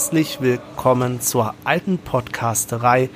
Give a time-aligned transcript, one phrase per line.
[0.00, 3.10] herzlich willkommen zur alten Podcasterei.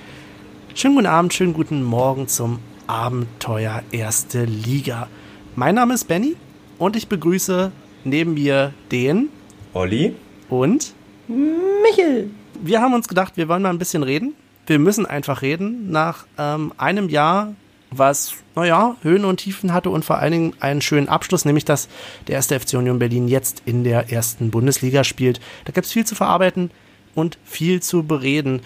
[0.74, 5.08] Schönen guten Abend, schönen guten Morgen zum Abenteuer Erste Liga.
[5.56, 6.36] Mein Name ist Benny
[6.76, 7.72] und ich begrüße
[8.04, 9.30] neben mir den
[9.72, 10.14] Olli
[10.50, 10.92] und
[11.26, 12.28] Michel.
[12.60, 14.34] Wir haben uns gedacht, wir wollen mal ein bisschen reden.
[14.66, 15.90] Wir müssen einfach reden.
[15.90, 17.54] Nach ähm, einem Jahr,
[17.98, 21.88] was, naja, Höhen und Tiefen hatte und vor allen Dingen einen schönen Abschluss, nämlich dass
[22.26, 25.40] der erste FC Union Berlin jetzt in der ersten Bundesliga spielt.
[25.64, 26.70] Da gibt es viel zu verarbeiten
[27.14, 28.60] und viel zu bereden.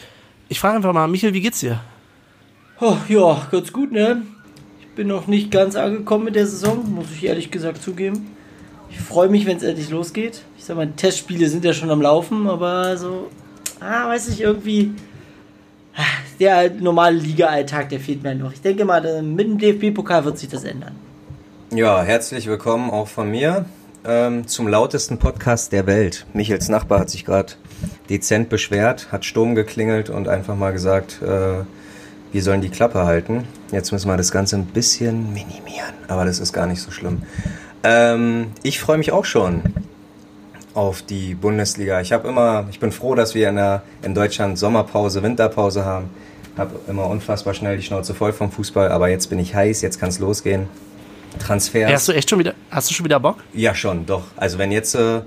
[0.48, 1.80] Ich frage einfach mal, Michel, wie geht's dir?
[2.80, 4.22] Oh, ja, ganz gut, ne?
[4.80, 8.34] Ich bin noch nicht ganz angekommen mit der Saison, muss ich ehrlich gesagt zugeben.
[8.90, 10.42] Ich freue mich, wenn es endlich losgeht.
[10.56, 13.30] Ich sag mal, Testspiele sind ja schon am Laufen, aber so,
[13.80, 14.92] ah, weiß ich, irgendwie.
[16.40, 18.52] Der normale Liga-Alltag, der fehlt mir noch.
[18.52, 20.94] Ich denke mal, mit dem DFB-Pokal wird sich das ändern.
[21.74, 23.64] Ja, herzlich willkommen auch von mir
[24.04, 26.26] ähm, zum lautesten Podcast der Welt.
[26.32, 27.54] Michels Nachbar hat sich gerade
[28.08, 31.64] dezent beschwert, hat Sturm geklingelt und einfach mal gesagt, äh,
[32.32, 33.44] wir sollen die Klappe halten.
[33.72, 37.22] Jetzt müssen wir das Ganze ein bisschen minimieren, aber das ist gar nicht so schlimm.
[37.82, 39.62] Ähm, ich freue mich auch schon
[40.78, 42.00] auf die Bundesliga.
[42.00, 46.08] Ich habe immer, ich bin froh, dass wir in, der, in Deutschland Sommerpause, Winterpause haben.
[46.56, 49.98] Habe immer unfassbar schnell die Schnauze voll vom Fußball, aber jetzt bin ich heiß, jetzt
[49.98, 50.68] kann es losgehen.
[51.40, 51.92] Transfers.
[51.92, 53.38] Hast du echt schon wieder, hast du schon wieder Bock?
[53.52, 54.22] Ja, schon, doch.
[54.36, 55.22] Also wenn jetzt, äh,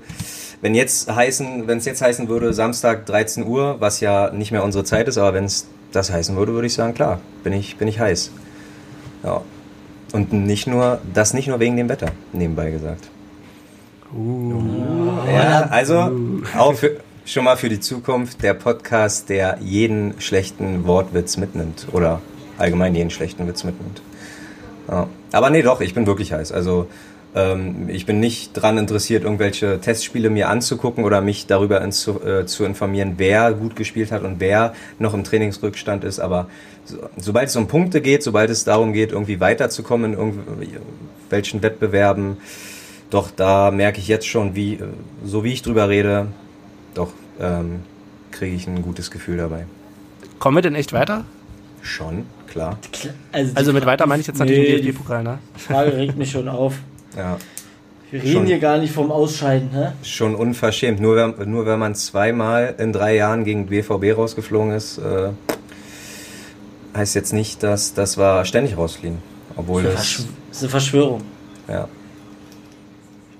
[0.62, 4.64] wenn jetzt heißen, wenn es jetzt heißen würde, Samstag 13 Uhr, was ja nicht mehr
[4.64, 7.76] unsere Zeit ist, aber wenn es das heißen würde, würde ich sagen, klar, bin ich,
[7.76, 8.30] bin ich heiß.
[9.22, 9.42] Ja.
[10.12, 13.10] Und nicht nur, das nicht nur wegen dem Wetter, nebenbei gesagt.
[15.26, 16.10] Ja, also
[16.56, 22.20] auch für, schon mal für die Zukunft der Podcast, der jeden schlechten Wortwitz mitnimmt oder
[22.58, 24.02] allgemein jeden schlechten Witz mitnimmt.
[24.88, 25.06] Ja.
[25.32, 26.52] Aber nee, doch, ich bin wirklich heiß.
[26.52, 26.88] Also
[27.34, 32.44] ähm, ich bin nicht dran interessiert, irgendwelche Testspiele mir anzugucken oder mich darüber ins, äh,
[32.46, 36.20] zu informieren, wer gut gespielt hat und wer noch im Trainingsrückstand ist.
[36.20, 36.48] Aber
[36.84, 42.36] so, sobald es um Punkte geht, sobald es darum geht, irgendwie weiterzukommen in irgendwelchen Wettbewerben,
[43.12, 44.84] doch da merke ich jetzt schon, wie, äh,
[45.24, 46.26] so wie ich drüber rede,
[46.94, 47.80] doch ähm,
[48.30, 49.66] kriege ich ein gutes Gefühl dabei.
[50.38, 51.24] Kommen wir denn echt weiter?
[51.82, 52.78] Schon, klar.
[53.04, 53.10] die
[53.56, 55.38] Also mit weiter meine ich jetzt natürlich Nee, den die DFB-Pokal, ne?
[55.56, 56.74] Frage regt mich schon auf.
[57.16, 57.36] Ja.
[58.10, 58.46] Wir reden Schon.
[58.46, 59.94] hier gar nicht vom Ausscheiden, ne?
[60.02, 61.00] Schon unverschämt.
[61.00, 65.30] Nur wenn, nur wenn man zweimal in drei Jahren gegen BVB rausgeflogen ist, äh,
[66.94, 69.18] heißt jetzt nicht, dass das war ständig rausfliegen.
[69.56, 70.26] Obwohl Das es.
[70.50, 71.22] ist eine Verschwörung.
[71.68, 71.88] Ja,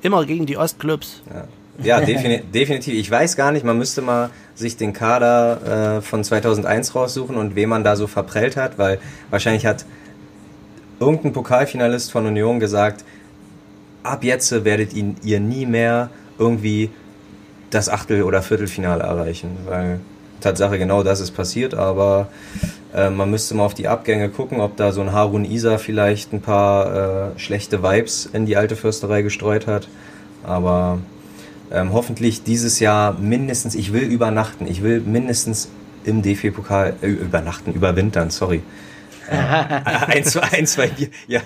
[0.03, 1.23] Immer gegen die Ostclubs.
[1.83, 1.99] ja.
[1.99, 2.95] ja defini definitiv.
[2.95, 7.55] Ich weiß gar nicht, man müsste mal sich den Kader äh, von 2001 raussuchen und
[7.55, 8.99] wen man da so verprellt hat, weil
[9.31, 9.87] wahrscheinlich hat
[11.01, 13.05] irgendein Pokalfinalist von Union gesagt,
[14.03, 16.91] ab jetzt werdet ihn, ihr nie mehr irgendwie
[17.71, 20.01] das Achtel- oder Viertelfinale erreichen, weil
[20.41, 22.29] Tatsache genau das ist passiert, aber
[22.95, 26.33] äh, man müsste mal auf die Abgänge gucken, ob da so ein Harun Isa vielleicht
[26.33, 29.89] ein paar äh, schlechte Vibes in die alte Fürsterei gestreut hat,
[30.45, 30.99] aber
[31.71, 35.69] ähm, hoffentlich dieses Jahr mindestens, ich will übernachten, ich will mindestens
[36.05, 38.63] im DFB-Pokal äh, übernachten, überwintern, sorry.
[39.31, 39.37] Äh,
[40.17, 41.09] ein, zwei, ein, zwei Bier.
[41.29, 41.41] Ja,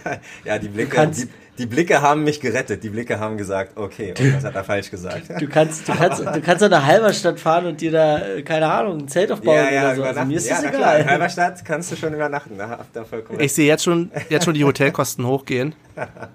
[0.45, 1.29] ja die, Blicke, kannst- die,
[1.59, 2.83] die Blicke haben mich gerettet.
[2.83, 5.41] Die Blicke haben gesagt, okay, und das hat er falsch gesagt.
[5.41, 8.71] Du kannst, du kannst, du kannst an der Halberstadt fahren und dir da, äh, keine
[8.71, 10.03] Ahnung, ein Zelt aufbauen ja, ja, oder so.
[10.03, 11.13] Also mir ist ja, das na klar, in egal.
[11.13, 12.59] Halberstadt kannst du schon übernachten.
[12.59, 15.75] Da habt ihr vollkommen Ich sehe jetzt schon, jetzt schon die Hotelkosten hochgehen.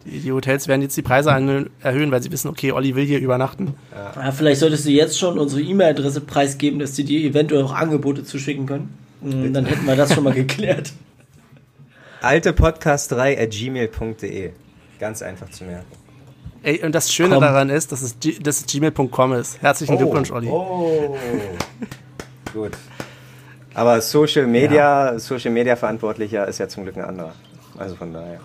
[0.05, 3.19] Die, die Hotels werden jetzt die Preise erhöhen, weil sie wissen, okay, Olli will hier
[3.19, 3.75] übernachten.
[4.15, 8.23] Ja, vielleicht solltest du jetzt schon unsere E-Mail-Adresse preisgeben, dass die dir eventuell auch Angebote
[8.23, 8.97] zuschicken können.
[9.21, 10.93] Und dann hätten wir das schon mal geklärt.
[12.21, 14.51] Altepodcast3 at gmail.de.
[15.01, 15.87] Ganz einfach zu merken.
[16.61, 17.41] Ey, und das Schöne Komm.
[17.41, 19.59] daran ist, dass es, G- dass es gmail.com ist.
[19.63, 20.47] Herzlichen Glückwunsch, Olli.
[20.47, 21.17] Oh.
[22.53, 22.73] Gut.
[23.73, 27.33] Aber Social Media, Social Media Verantwortlicher ist ja zum Glück ein anderer.
[27.79, 28.41] Also von daher.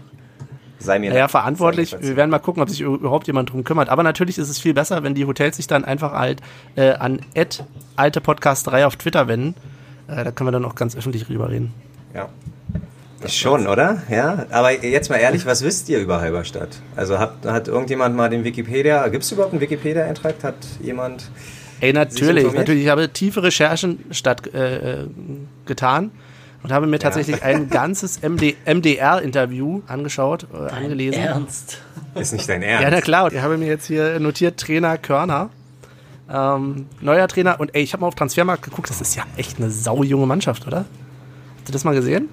[0.78, 1.94] Sei mir Naja, verantwortlich.
[2.00, 3.90] Wir werden mal gucken, ob sich überhaupt jemand drum kümmert.
[3.90, 6.40] Aber natürlich ist es viel besser, wenn die Hotels sich dann einfach halt
[6.76, 7.20] äh, an
[7.96, 9.54] altepodcast3 auf Twitter wenden.
[10.08, 11.74] Äh, da können wir dann auch ganz öffentlich drüber reden.
[12.14, 12.30] Ja.
[13.26, 14.02] Schon, oder?
[14.10, 14.46] Ja.
[14.50, 16.68] Aber jetzt mal ehrlich, was wisst ihr über Halberstadt?
[16.94, 20.34] Also hat, hat irgendjemand mal den Wikipedia, gibt es überhaupt einen Wikipedia-Eintrag?
[20.42, 21.30] Hat jemand.
[21.80, 22.84] Ey, natürlich, natürlich.
[22.84, 25.06] Ich habe tiefe Recherchen statt äh,
[25.64, 26.10] getan
[26.62, 31.22] und habe mir tatsächlich ein ganzes MD, MDR-Interview angeschaut, äh, angelesen.
[31.22, 31.78] Ernst.
[32.14, 32.82] Ist nicht dein Ernst?
[32.82, 33.32] Ja, na klar.
[33.32, 35.50] Ich habe mir jetzt hier notiert Trainer Körner.
[36.30, 37.60] Ähm, neuer Trainer.
[37.60, 38.90] Und ey, ich habe mal auf Transfermarkt geguckt.
[38.90, 40.78] Das ist ja echt eine saujunge Mannschaft, oder?
[41.58, 42.28] Habt ihr das mal gesehen?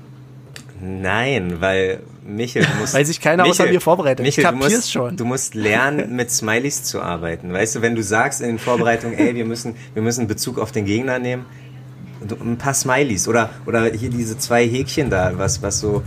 [1.01, 2.93] Nein, weil Michel, du musst.
[2.93, 4.25] Weil sich keiner außer mir vorbereitet.
[4.25, 5.15] Michel, ich du kapier's musst, schon.
[5.17, 7.53] du musst lernen, mit Smileys zu arbeiten.
[7.53, 10.71] Weißt du, wenn du sagst in den Vorbereitungen, ey, wir müssen, wir müssen Bezug auf
[10.71, 11.45] den Gegner nehmen,
[12.27, 16.03] du- ein paar Smileys oder, oder hier diese zwei Häkchen da, was, was so.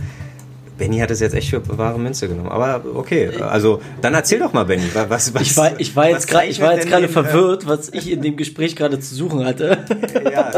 [0.77, 2.49] Benny hat es jetzt echt für wahre Münze genommen.
[2.49, 4.83] Aber okay, also dann erzähl doch mal, Benny.
[4.93, 7.23] Was, was, Ich war, ich war was jetzt gerade, ich war jetzt zeichnet gerade denn
[7.23, 9.79] den, verwirrt, was ich in dem Gespräch gerade zu suchen hatte.
[10.13, 10.51] Äh, ja,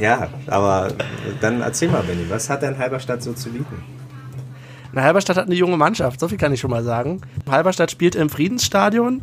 [0.00, 0.88] ja, aber
[1.40, 3.82] dann erzähl mal, Benny, was hat denn Halberstadt so zu bieten?
[4.92, 7.20] Na, Halberstadt hat eine junge Mannschaft, so viel kann ich schon mal sagen.
[7.48, 9.20] Halberstadt spielt im Friedensstadion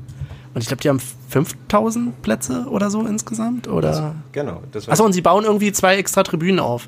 [0.53, 3.67] und ich glaube, die haben 5000 Plätze oder so insgesamt.
[3.67, 4.15] Oder?
[4.31, 6.87] Genau, das Achso, und sie bauen irgendwie zwei extra Tribünen auf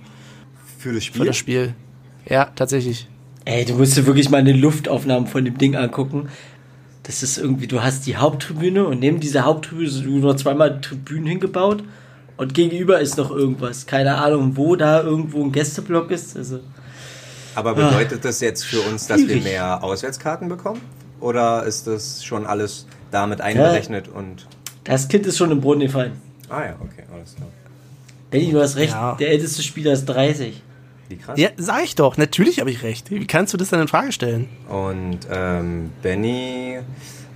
[0.77, 1.25] für das für Spiel.
[1.25, 1.75] das Spiel.
[2.30, 3.07] Ja, tatsächlich.
[3.49, 6.27] Ey, du musst dir wirklich mal eine Luftaufnahme von dem Ding angucken.
[7.03, 11.27] Das ist irgendwie, du hast die Haupttribüne und neben dieser Haupttribüne sind nur zweimal Tribünen
[11.27, 11.81] hingebaut
[12.35, 13.85] und gegenüber ist noch irgendwas.
[13.85, 16.35] Keine Ahnung, wo da irgendwo ein Gästeblock ist.
[16.35, 16.59] Also,
[17.55, 19.44] Aber bedeutet das jetzt für uns, dass wir Schwierig.
[19.45, 20.81] mehr Auswärtskarten bekommen?
[21.21, 24.45] Oder ist das schon alles damit einberechnet und.
[24.83, 26.21] das Kind ist schon im Brunnen gefallen.
[26.50, 27.47] Ah ja, okay, alles klar.
[28.29, 29.15] Benny, du hast recht, Ja.
[29.15, 30.61] der älteste Spieler ist 30.
[31.09, 31.39] Wie krass.
[31.39, 32.18] Ja, sag ich doch.
[32.18, 33.09] Natürlich habe ich recht.
[33.12, 34.50] Wie kannst du das denn in Frage stellen?
[34.68, 36.80] Und ähm, Benny,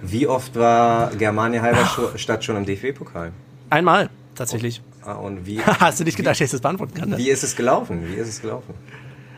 [0.02, 3.32] wie oft war Germania Halberstadt schon im DFB-Pokal?
[3.70, 4.82] Einmal, tatsächlich.
[5.04, 7.10] Ah, und wie, Hast du nicht gedacht, dass ich das beantworten kann?
[7.10, 7.18] Ne?
[7.18, 8.04] wie ist es gelaufen?
[8.08, 8.74] Wie ist es gelaufen?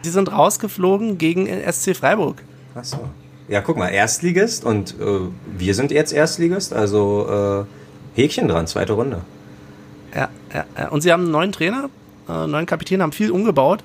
[0.02, 2.42] Sie sind rausgeflogen gegen SC Freiburg.
[2.76, 3.10] Ach so.
[3.48, 5.20] Ja, guck mal, Erstligist und äh,
[5.58, 7.66] wir sind jetzt Erstligist, also
[8.16, 9.22] äh, Häkchen dran, zweite Runde.
[10.16, 10.90] Ja, ja, ja.
[10.90, 11.90] Und sie haben einen neuen Trainer,
[12.30, 13.84] äh, neuen Kapitän, haben viel umgebaut.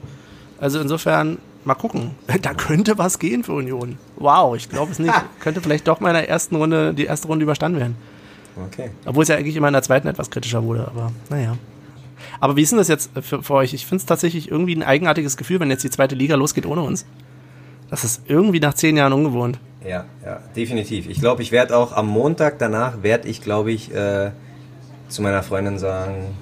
[0.60, 2.12] Also insofern, mal gucken.
[2.42, 3.98] Da könnte was gehen für Union.
[4.16, 5.14] Wow, ich glaube es nicht.
[5.40, 7.96] könnte vielleicht doch mal in der ersten Runde, die erste Runde überstanden werden.
[8.66, 8.90] Okay.
[9.04, 11.56] Obwohl es ja eigentlich immer in der zweiten etwas kritischer wurde, aber naja.
[12.40, 13.72] Aber wie ist denn das jetzt für, für euch?
[13.74, 16.82] Ich finde es tatsächlich irgendwie ein eigenartiges Gefühl, wenn jetzt die zweite Liga losgeht ohne
[16.82, 17.06] uns.
[17.90, 19.58] Das ist irgendwie nach zehn Jahren ungewohnt.
[19.86, 21.08] Ja, ja, definitiv.
[21.08, 24.32] Ich glaube, ich werde auch am Montag danach, werde ich, glaube ich, äh,
[25.08, 26.34] zu meiner Freundin sagen,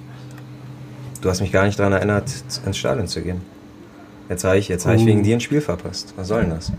[1.21, 2.31] du hast mich gar nicht daran erinnert,
[2.65, 3.41] ins Stadion zu gehen.
[4.29, 6.13] Jetzt habe ich, jetzt habe ich wegen dir ein Spiel verpasst.
[6.17, 6.71] Was soll denn das?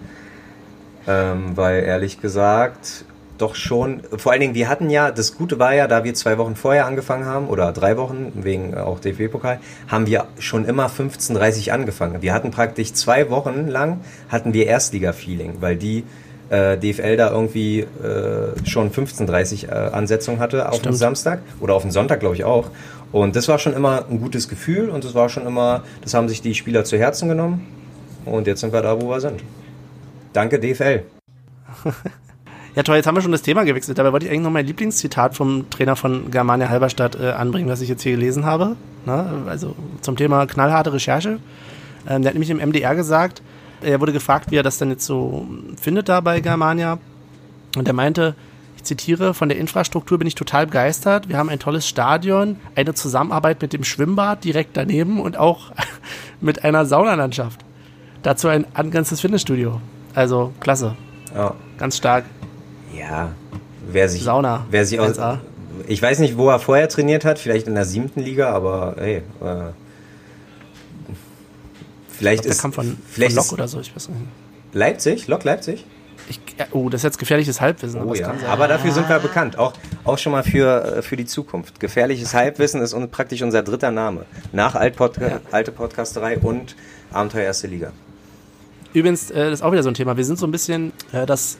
[1.06, 3.05] Ähm, weil ehrlich gesagt,
[3.39, 6.39] doch schon, vor allen Dingen, wir hatten ja, das Gute war ja, da wir zwei
[6.39, 10.89] Wochen vorher angefangen haben, oder drei Wochen, wegen äh, auch DFB-Pokal, haben wir schon immer
[10.89, 12.21] 15.30 angefangen.
[12.21, 16.05] Wir hatten praktisch zwei Wochen lang, hatten wir Erstliga-Feeling, weil die
[16.50, 17.87] äh, DFL da irgendwie äh,
[18.65, 20.97] schon 15.30 äh, Ansetzung hatte auf Stimmt.
[20.97, 22.71] Samstag oder auf den Sonntag, glaube ich auch.
[23.12, 26.29] Und das war schon immer ein gutes Gefühl und das war schon immer, das haben
[26.29, 27.67] sich die Spieler zu Herzen genommen.
[28.25, 29.43] Und jetzt sind wir da, wo wir sind.
[30.33, 31.03] Danke, DFL.
[32.77, 33.99] Ja toll, jetzt haben wir schon das Thema gewechselt.
[33.99, 37.81] Dabei wollte ich eigentlich noch mein Lieblingszitat vom Trainer von Germania Halberstadt äh, anbringen, was
[37.81, 38.77] ich jetzt hier gelesen habe.
[39.05, 41.41] Na, also zum Thema knallharte Recherche.
[42.09, 43.43] Ähm, der hat nämlich im MDR gesagt,
[43.83, 45.47] er wurde gefragt, wie er das denn jetzt so
[45.81, 46.99] findet da bei Germania.
[47.77, 48.35] Und er meinte,
[48.77, 51.29] ich zitiere, von der Infrastruktur bin ich total begeistert.
[51.29, 55.73] Wir haben ein tolles Stadion, eine Zusammenarbeit mit dem Schwimmbad direkt daneben und auch
[56.41, 57.61] mit einer Saunalandschaft.
[58.23, 59.81] Dazu ein angrenzendes Fitnessstudio.
[60.14, 60.97] Also klasse,
[61.35, 62.25] Ja, ganz stark.
[62.97, 63.31] ja.
[63.91, 65.38] wer sich, Sauna, wer sich aus, 1A.
[65.87, 69.23] ich weiß nicht, wo er vorher trainiert hat, vielleicht in der siebten Liga, aber hey,
[69.41, 69.71] äh,
[72.19, 74.21] vielleicht Der ist, kam von, vielleicht von Lok oder so, ich weiß nicht.
[74.73, 75.85] Leipzig, Lok Leipzig.
[76.29, 78.03] Ich, ja, oh, das ist jetzt gefährliches Halbwissen.
[78.03, 79.73] Oh es ja, aber dafür sind wir bekannt, auch,
[80.05, 81.81] auch schon mal für, äh, für die Zukunft.
[81.81, 84.27] Gefährliches Halbwissen ist un, praktisch unser dritter Name.
[84.53, 86.77] Nach Altpodca Alte Podcasterei und
[87.13, 87.93] Abenteuer Erste Liga.
[88.93, 90.17] Übrigens, äh, das ist auch wieder so ein Thema.
[90.17, 91.59] Wir sind so ein bisschen äh, das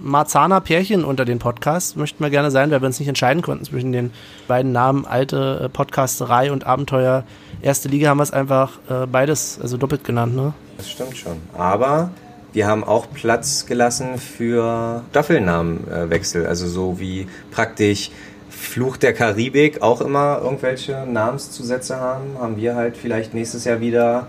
[0.00, 1.96] Marzahner Pärchen unter den Podcasts.
[1.96, 4.12] Möchten wir gerne sein, weil wir uns nicht entscheiden konnten zwischen den
[4.46, 7.24] beiden Namen Alte äh, Podcasterei und Abenteuer
[7.60, 10.52] Erste Liga haben wir es einfach äh, beides, also doppelt genannt, ne?
[10.76, 11.38] Das stimmt schon.
[11.56, 12.10] Aber
[12.52, 16.46] wir haben auch Platz gelassen für Staffelnamenwechsel.
[16.46, 18.12] Also so wie praktisch
[18.48, 24.28] Fluch der Karibik auch immer irgendwelche Namenszusätze haben, haben wir halt vielleicht nächstes Jahr wieder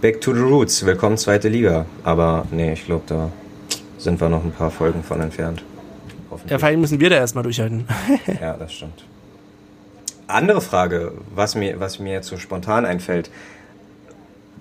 [0.00, 0.84] Back to the Roots.
[0.84, 1.86] Willkommen zweite Liga.
[2.02, 3.30] Aber nee, ich glaube, da
[4.06, 5.64] sind wir noch ein paar Folgen von entfernt.
[6.48, 7.88] Ja, vor allem müssen wir da erstmal durchhalten.
[8.40, 9.04] Ja, das stimmt.
[10.28, 13.30] Andere Frage, was mir, was mir jetzt so spontan einfällt.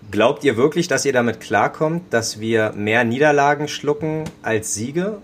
[0.09, 5.17] Glaubt ihr wirklich, dass ihr damit klarkommt, dass wir mehr Niederlagen schlucken als Siege?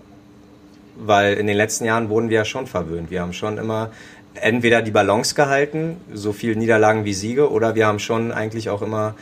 [0.96, 3.10] Weil in den letzten Jahren wurden wir ja schon verwöhnt.
[3.10, 3.90] Wir haben schon immer
[4.34, 8.82] entweder die Balance gehalten, so viel Niederlagen wie Siege, oder wir haben schon eigentlich auch
[8.82, 9.14] immer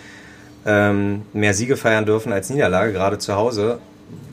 [0.66, 3.78] ähm, mehr Siege feiern dürfen als Niederlage, gerade zu Hause.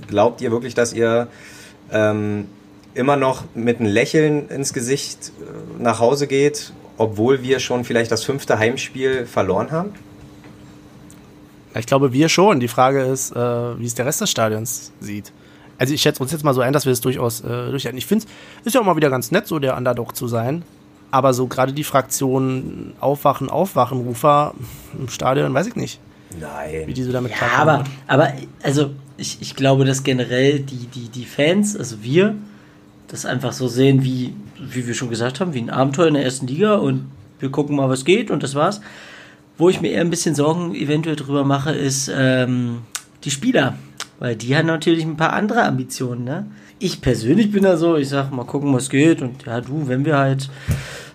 [0.08, 1.28] Glaubt ihr wirklich, dass ihr
[1.92, 2.48] ähm,
[2.94, 8.12] immer noch mit einem Lächeln ins Gesicht äh, nach Hause geht, obwohl wir schon vielleicht
[8.12, 9.94] das fünfte Heimspiel verloren haben?
[11.76, 12.60] Ich glaube, wir schon.
[12.60, 15.32] Die Frage ist, äh, wie es der Rest des Stadions sieht.
[15.78, 17.98] Also ich schätze uns jetzt mal so ein, dass wir es durchaus äh, durchhalten.
[17.98, 18.26] Ich finde
[18.62, 20.64] es ist ja auch mal wieder ganz nett, so der Underdog zu sein.
[21.12, 24.54] Aber so gerade die Fraktion Aufwachen, Aufwachen-Rufer
[24.98, 26.00] im Stadion, weiß ich nicht.
[26.40, 26.88] Nein.
[26.88, 31.10] Wie die so damit Ja, aber, aber also ich, ich glaube, dass generell die, die,
[31.10, 32.36] die Fans, also wir,
[33.08, 36.24] das einfach so sehen, wie, wie wir schon gesagt haben, wie ein Abenteuer in der
[36.24, 37.06] ersten Liga und
[37.40, 38.82] wir gucken mal, was geht und das war's.
[39.58, 42.80] Wo ich mir eher ein bisschen Sorgen eventuell drüber mache, ist ähm,
[43.24, 43.76] die Spieler.
[44.20, 46.46] Weil die haben natürlich ein paar andere Ambitionen, ne?
[46.80, 49.22] Ich persönlich bin da so, ich sag mal gucken, was geht.
[49.22, 50.50] Und ja, du, wenn wir halt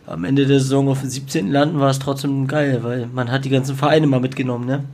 [0.07, 1.53] am Ende der Saison auf dem 17.
[1.53, 4.85] landen, war es trotzdem geil, weil man hat die ganzen Vereine mal mitgenommen, ne?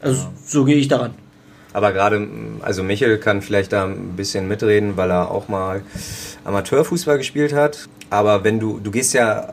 [0.00, 1.12] Also so gehe ich daran.
[1.72, 2.26] Aber gerade,
[2.62, 5.82] also Michel kann vielleicht da ein bisschen mitreden, weil er auch mal
[6.44, 7.88] Amateurfußball gespielt hat.
[8.10, 9.52] Aber wenn du, du gehst ja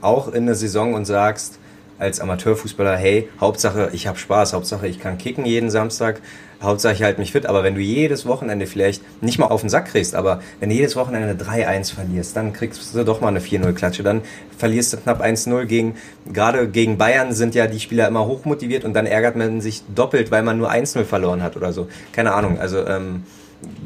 [0.00, 1.58] auch in eine Saison und sagst
[1.98, 6.20] als Amateurfußballer, hey, Hauptsache ich habe Spaß, Hauptsache ich kann kicken jeden Samstag,
[6.62, 7.46] Hauptsache ich halte mich fit.
[7.46, 10.74] Aber wenn du jedes Wochenende vielleicht nicht mal auf den Sack kriegst, aber wenn du
[10.74, 14.02] jedes Wochenende 3-1 verlierst, dann kriegst du doch mal eine 4-0-Klatsche.
[14.02, 14.22] Dann
[14.56, 15.96] verlierst du knapp 1-0 gegen,
[16.32, 20.30] gerade gegen Bayern sind ja die Spieler immer hochmotiviert und dann ärgert man sich doppelt,
[20.30, 21.88] weil man nur 1-0 verloren hat oder so.
[22.12, 22.58] Keine Ahnung.
[22.58, 23.24] Also, ähm,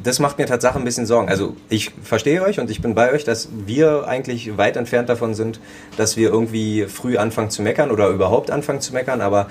[0.02, 1.28] das macht mir tatsächlich ein bisschen Sorgen.
[1.28, 5.34] Also ich verstehe euch und ich bin bei euch, dass wir eigentlich weit entfernt davon
[5.34, 5.60] sind,
[5.96, 9.20] dass wir irgendwie früh anfangen zu meckern oder überhaupt anfangen zu meckern.
[9.20, 9.48] Aber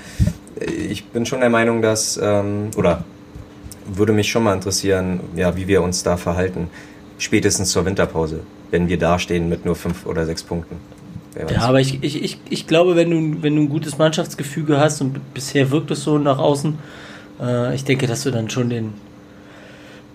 [0.60, 3.04] ich bin schon der Meinung, dass, ähm, oder
[3.86, 6.70] würde mich schon mal interessieren, ja, wie wir uns da verhalten.
[7.18, 10.78] Spätestens zur Winterpause, wenn wir dastehen mit nur fünf oder sechs Punkten.
[11.50, 15.02] Ja, aber ich, ich, ich, ich glaube, wenn du, wenn du ein gutes Mannschaftsgefüge hast
[15.02, 16.78] und bisher wirkt es so nach außen,
[17.40, 18.94] äh, ich denke, dass du dann schon den,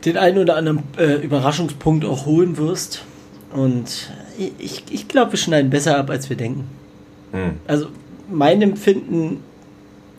[0.04, 3.04] den einen oder anderen äh, Überraschungspunkt auch holen wirst.
[3.52, 4.10] Und
[4.58, 6.66] ich, ich glaube, wir schneiden besser ab, als wir denken.
[7.32, 7.54] Hm.
[7.66, 7.86] Also
[8.28, 9.42] mein Empfinden,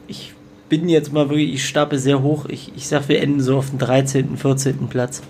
[0.07, 0.33] ich
[0.69, 2.45] bin jetzt mal wirklich, ich stapel sehr hoch.
[2.47, 4.87] Ich, ich sag, wir enden so auf dem 13., 14.
[4.87, 5.21] Platz.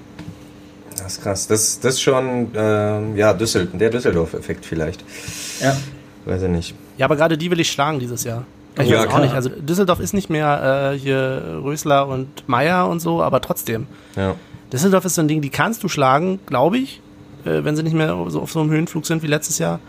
[0.97, 1.47] Das ist krass.
[1.47, 5.03] Das, das ist schon, ähm, ja, Düssel der Düsseldorf-Effekt vielleicht.
[5.61, 5.75] Ja.
[6.25, 6.75] Weiß ich nicht.
[6.97, 8.45] Ja, aber gerade die will ich schlagen dieses Jahr.
[8.79, 9.33] Ich Ja, weiß auch nicht.
[9.33, 13.87] Also Düsseldorf ist nicht mehr äh, hier Rösler und Meier und so, aber trotzdem.
[14.15, 14.35] Ja.
[14.71, 17.01] Düsseldorf ist so ein Ding, die kannst du schlagen, glaube ich,
[17.45, 19.79] äh, wenn sie nicht mehr so auf so einem Höhenflug sind wie letztes Jahr.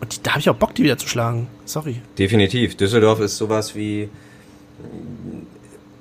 [0.00, 1.48] Und die, da habe ich auch Bock, die wieder zu schlagen.
[1.64, 2.02] Sorry.
[2.18, 2.76] Definitiv.
[2.76, 4.08] Düsseldorf ist sowas wie.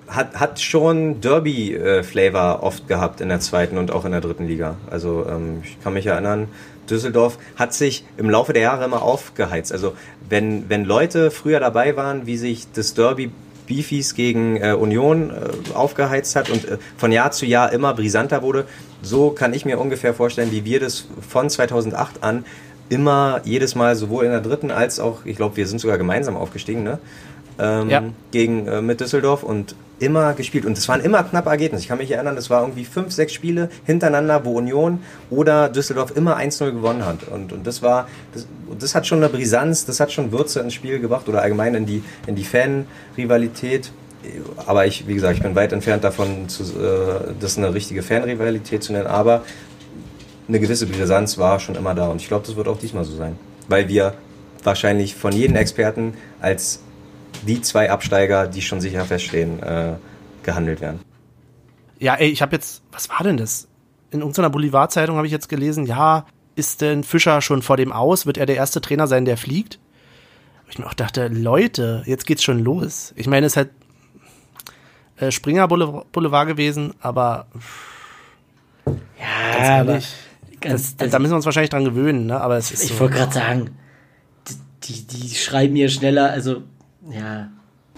[0.07, 4.75] Hat, hat schon Derby-Flavor oft gehabt in der zweiten und auch in der dritten Liga.
[4.91, 6.47] Also ähm, ich kann mich erinnern,
[6.89, 9.71] Düsseldorf hat sich im Laufe der Jahre immer aufgeheizt.
[9.71, 9.93] Also
[10.29, 13.31] wenn, wenn Leute früher dabei waren, wie sich das Derby
[13.67, 18.41] Beefies gegen äh, Union äh, aufgeheizt hat und äh, von Jahr zu Jahr immer brisanter
[18.41, 18.65] wurde,
[19.01, 22.45] so kann ich mir ungefähr vorstellen, wie wir das von 2008 an
[22.89, 26.37] immer jedes Mal sowohl in der dritten als auch, ich glaube, wir sind sogar gemeinsam
[26.37, 26.99] aufgestiegen, ne?
[27.57, 28.03] Ähm, Ja.
[28.31, 30.65] gegen äh, mit Düsseldorf und immer gespielt.
[30.65, 31.83] Und es waren immer knappe Ergebnisse.
[31.83, 36.12] Ich kann mich erinnern, das war irgendwie fünf, sechs Spiele hintereinander, wo Union oder Düsseldorf
[36.17, 37.29] immer 1-0 gewonnen hat.
[37.29, 38.45] Und, und das war, das,
[38.77, 41.85] das hat schon eine Brisanz, das hat schon Würze ins Spiel gebracht oder allgemein in
[41.85, 43.91] die, in die Fan-Rivalität.
[44.65, 48.83] Aber ich, wie gesagt, ich bin weit entfernt davon, zu, äh, das eine richtige Fan-Rivalität
[48.83, 49.07] zu nennen.
[49.07, 49.43] Aber
[50.47, 53.15] eine gewisse Brisanz war schon immer da und ich glaube, das wird auch diesmal so
[53.15, 53.35] sein,
[53.67, 54.13] weil wir
[54.63, 56.81] wahrscheinlich von jedem Experten als
[57.43, 59.93] die zwei Absteiger, die schon sicher feststehen, äh,
[60.43, 60.99] gehandelt werden.
[61.99, 63.67] Ja, ey, ich habe jetzt, was war denn das?
[64.11, 66.25] In irgendeiner Boulevardzeitung habe ich jetzt gelesen, ja,
[66.55, 68.25] ist denn Fischer schon vor dem Aus?
[68.25, 69.79] Wird er der erste Trainer sein, der fliegt?
[70.69, 73.13] Ich mir auch dachte, Leute, jetzt geht's schon los.
[73.15, 73.69] Ich meine, es ist halt
[75.17, 77.47] äh, Springer Boulevard, gewesen, aber
[78.85, 80.13] Ja, aber ehrlich,
[80.59, 82.41] ganz, das, da müssen wir uns wahrscheinlich dran gewöhnen, ne?
[82.41, 82.99] Aber es ist ich so.
[82.99, 83.77] wollte gerade sagen,
[84.47, 86.63] die, die, die schreiben hier schneller, also
[87.12, 87.50] ja.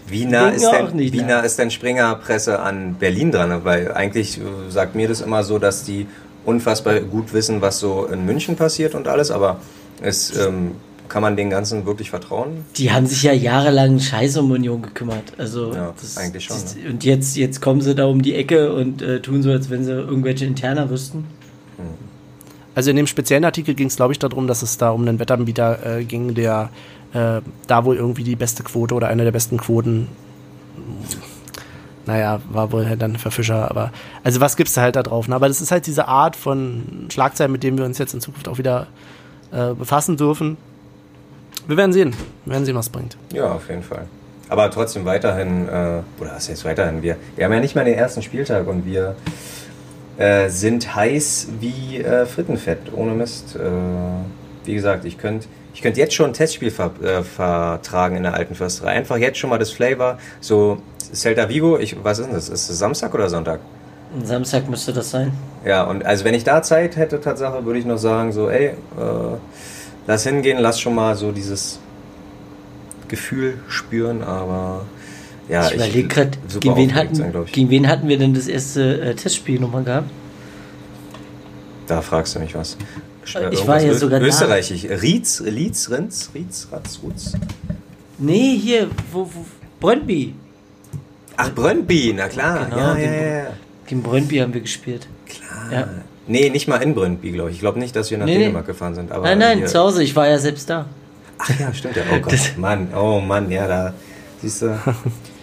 [0.08, 3.66] Wie nah, Denken ist denn, nicht wie nah ist denn Springer-Presse an Berlin dran?
[3.66, 6.08] Weil eigentlich äh, sagt mir das immer so, dass die
[6.46, 9.60] unfassbar gut wissen, was so in München passiert und alles, aber
[10.02, 10.72] es, ähm,
[11.10, 12.66] kann man den Ganzen wirklich vertrauen?
[12.76, 15.34] Die haben sich ja jahrelang scheiße um Union gekümmert.
[15.38, 19.02] Also Ja, eigentlich schon, das- Und jetzt, jetzt kommen sie da um die Ecke und
[19.02, 21.26] äh, tun so, als wenn sie irgendwelche Interner wüssten.
[22.78, 25.18] Also in dem speziellen Artikel ging es, glaube ich, darum, dass es da um einen
[25.18, 26.70] Wettanbieter äh, ging, der
[27.12, 30.08] äh, da wohl irgendwie die beste Quote oder eine der besten Quoten,
[32.06, 33.92] naja, war wohl halt dann für Fischer, aber
[34.24, 35.28] also was gibt's da halt da drauf?
[35.28, 35.34] Ne?
[35.34, 38.48] Aber das ist halt diese Art von Schlagzeilen, mit denen wir uns jetzt in Zukunft
[38.48, 38.86] auch wieder
[39.52, 40.56] äh, befassen dürfen.
[41.66, 42.14] Wir werden sehen.
[42.46, 43.18] Wir werden sehen, was bringt.
[43.34, 44.04] Ja, auf jeden Fall.
[44.50, 45.72] Aber trotzdem weiterhin, äh,
[46.20, 47.02] oder was heißt weiterhin?
[47.02, 49.16] Wir, wir haben ja nicht mal den ersten Spieltag und wir
[50.18, 53.56] äh, sind heiß wie äh, Frittenfett, ohne Mist.
[53.56, 53.60] Äh,
[54.66, 55.48] wie gesagt, ich könnte
[55.78, 58.94] ich könnt jetzt schon ein Testspiel ver, äh, vertragen in der alten Försterei.
[58.94, 60.18] Einfach jetzt schon mal das Flavor.
[60.42, 60.80] So
[61.14, 62.50] Celta Vigo, ich, was ist denn das?
[62.50, 63.60] Ist es Samstag oder Sonntag?
[64.24, 65.32] Samstag müsste das sein.
[65.64, 68.70] Ja, und also wenn ich da Zeit hätte, Tatsache, würde ich noch sagen, so, ey,
[68.70, 68.74] äh,
[70.08, 71.80] lass hingehen, lass schon mal so dieses
[73.08, 74.86] Gefühl spüren, aber
[75.50, 79.02] ja, ich überlege gerade, gegen, wen hatten, sein, gegen wen hatten wir denn das erste
[79.02, 80.10] äh, Testspiel nochmal gehabt?
[81.88, 82.78] Da fragst du mich was.
[83.36, 84.86] Äh, ich war ja sogar Österreichisch.
[84.86, 87.34] Rietz, Rietz, Rinz, Rietz, Ratz, Rutz.
[88.18, 89.46] Nee, hier, wo, wo
[89.80, 90.34] Brøndby.
[91.38, 92.66] Ach, Brøndby, na klar.
[92.66, 93.48] Genau, ja, gegen, ja, ja.
[93.86, 95.08] gegen Brøndby haben wir gespielt.
[95.26, 95.72] Klar.
[95.72, 95.88] Ja.
[96.28, 97.58] Nee, nicht mal in Brøndby, glaube ich.
[97.58, 98.74] Ich glaube nicht, dass wir nach nee, Dänemark nee.
[98.74, 99.12] gefahren sind.
[99.12, 100.04] Aber nein, nein, zu Hause.
[100.04, 100.88] Ich war ja selbst da.
[101.38, 102.04] Ach ja, stimmt ja.
[102.12, 103.94] Oh Gott, Mann, oh Mann, ja, da
[104.42, 104.78] siehst du.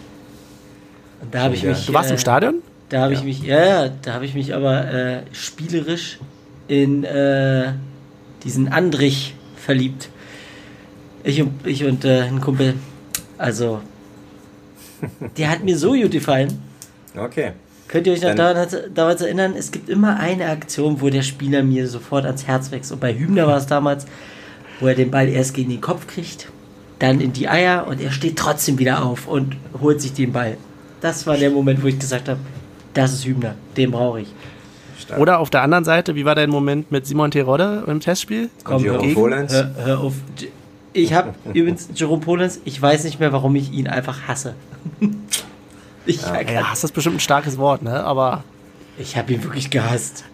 [1.34, 1.86] da habe ich mich.
[1.86, 2.62] Du warst äh, im Stadion?
[2.90, 3.18] Da habe ja.
[3.18, 6.20] ich mich, ja, da habe ich mich aber äh, spielerisch
[6.68, 7.72] in äh,
[8.44, 10.10] diesen Andrich verliebt.
[11.24, 12.74] Ich und, ich und äh, ein Kumpel.
[13.36, 13.80] Also,
[15.36, 16.62] der hat mir so gut gefallen.
[17.16, 17.50] Okay.
[17.88, 19.54] Könnt ihr euch noch daran, damals erinnern?
[19.58, 22.92] Es gibt immer eine Aktion, wo der Spieler mir sofort ans Herz wächst.
[22.92, 24.06] Und bei Hübner war es damals,
[24.78, 26.48] wo er den Ball erst gegen den Kopf kriegt,
[27.00, 30.58] dann in die Eier und er steht trotzdem wieder auf und holt sich den Ball.
[31.04, 32.40] Das war der Moment, wo ich gesagt habe,
[32.94, 34.28] das ist Hübner, den brauche ich.
[34.98, 35.20] Stark.
[35.20, 38.48] Oder auf der anderen Seite, wie war dein Moment mit Simon Terodde im Testspiel?
[38.64, 40.14] Komm, hör auf, hör, hör auf.
[40.94, 44.54] Ich habe übrigens Jerome Polens, ich weiß nicht mehr, warum ich ihn einfach hasse.
[46.06, 48.02] ich ja, ja, Hass ist bestimmt ein starkes Wort, ne?
[48.02, 48.42] Aber.
[48.96, 50.24] Ich habe ihn wirklich gehasst.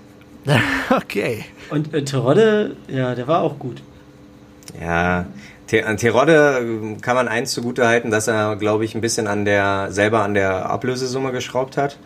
[0.90, 1.46] okay.
[1.70, 3.82] Und äh, Terodde, ja, der war auch gut.
[4.80, 5.26] Ja,
[5.78, 9.44] an Terodde ähm, kann man eins zugute halten, dass er, glaube ich, ein bisschen an
[9.44, 11.98] der, selber an der Ablösesumme geschraubt hat.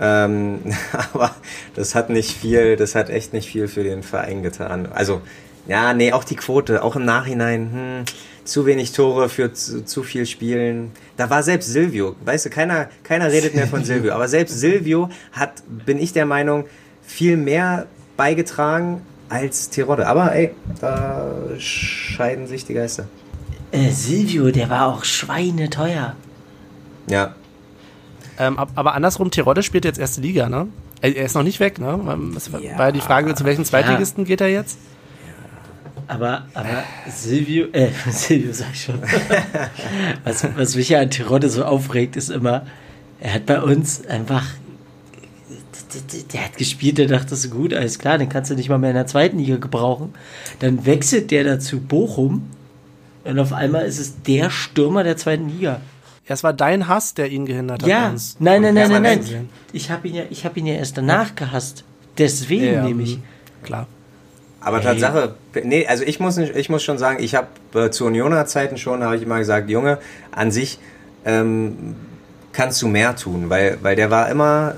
[0.00, 0.60] Ähm,
[1.12, 1.34] aber
[1.74, 4.88] das hat nicht viel, das hat echt nicht viel für den Verein getan.
[4.92, 5.22] Also,
[5.66, 8.04] ja, nee, auch die Quote, auch im Nachhinein, hm,
[8.44, 10.92] zu wenig Tore für zu, zu, viel Spielen.
[11.16, 15.10] Da war selbst Silvio, weißt du, keiner, keiner redet mehr von Silvio, aber selbst Silvio
[15.32, 16.64] hat, bin ich der Meinung,
[17.02, 20.06] viel mehr beigetragen als Tirode.
[20.06, 21.26] Aber ey, da
[21.58, 23.06] scheiden sich die Geister.
[23.70, 26.14] Äh, Silvio, der war auch schweineteuer.
[27.08, 27.34] Ja.
[28.38, 30.68] Ähm, aber andersrum, Tirode spielt jetzt erste Liga, ne?
[31.00, 31.98] Er ist noch nicht weg, ne?
[32.34, 34.28] Das war ja die Frage, zu welchen Zweitligisten ja.
[34.28, 34.78] geht er jetzt?
[36.08, 39.00] Aber, aber Silvio, äh, Silvio sag ich schon.
[40.24, 42.66] was, was mich ja an Tirode so aufregt, ist immer,
[43.20, 44.44] er hat bei uns einfach
[46.32, 48.78] der hat gespielt, der dachte, das ist gut, alles klar, den kannst du nicht mal
[48.78, 50.14] mehr in der zweiten Liga gebrauchen.
[50.60, 52.50] Dann wechselt der dazu Bochum
[53.24, 55.80] und auf einmal ist es der Stürmer der zweiten Liga.
[56.26, 57.88] Ja, es war dein Hass, der ihn gehindert hat.
[57.88, 59.48] Ja, nein, nein, nein, nein, nein.
[59.72, 61.84] Ich habe ihn ja, ich habe ihn ja erst danach gehasst.
[62.18, 63.16] Deswegen ja, nämlich.
[63.16, 63.22] Mhm.
[63.62, 63.86] Klar.
[64.60, 64.86] Aber hey.
[64.86, 68.44] Tatsache, nee, also ich muss, nicht, ich muss schon sagen, ich habe äh, zu Unioner
[68.46, 69.98] Zeiten schon, habe ich immer gesagt, Junge,
[70.32, 70.78] an sich
[71.24, 71.94] ähm,
[72.52, 74.74] kannst du mehr tun, weil, weil der war immer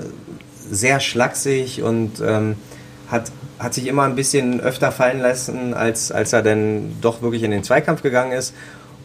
[0.71, 2.57] sehr schlaksig und ähm,
[3.09, 7.43] hat, hat sich immer ein bisschen öfter fallen lassen, als, als er dann doch wirklich
[7.43, 8.55] in den Zweikampf gegangen ist.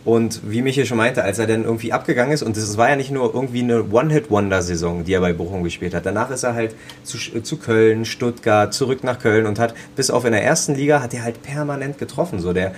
[0.05, 2.95] Und wie Michael schon meinte, als er dann irgendwie abgegangen ist, und es war ja
[2.95, 6.05] nicht nur irgendwie eine One-Hit-Wonder-Saison, die er bei Bochum gespielt hat.
[6.05, 10.23] Danach ist er halt zu, zu Köln, Stuttgart, zurück nach Köln und hat bis auf
[10.23, 12.39] in der ersten Liga hat er halt permanent getroffen.
[12.39, 12.75] So der,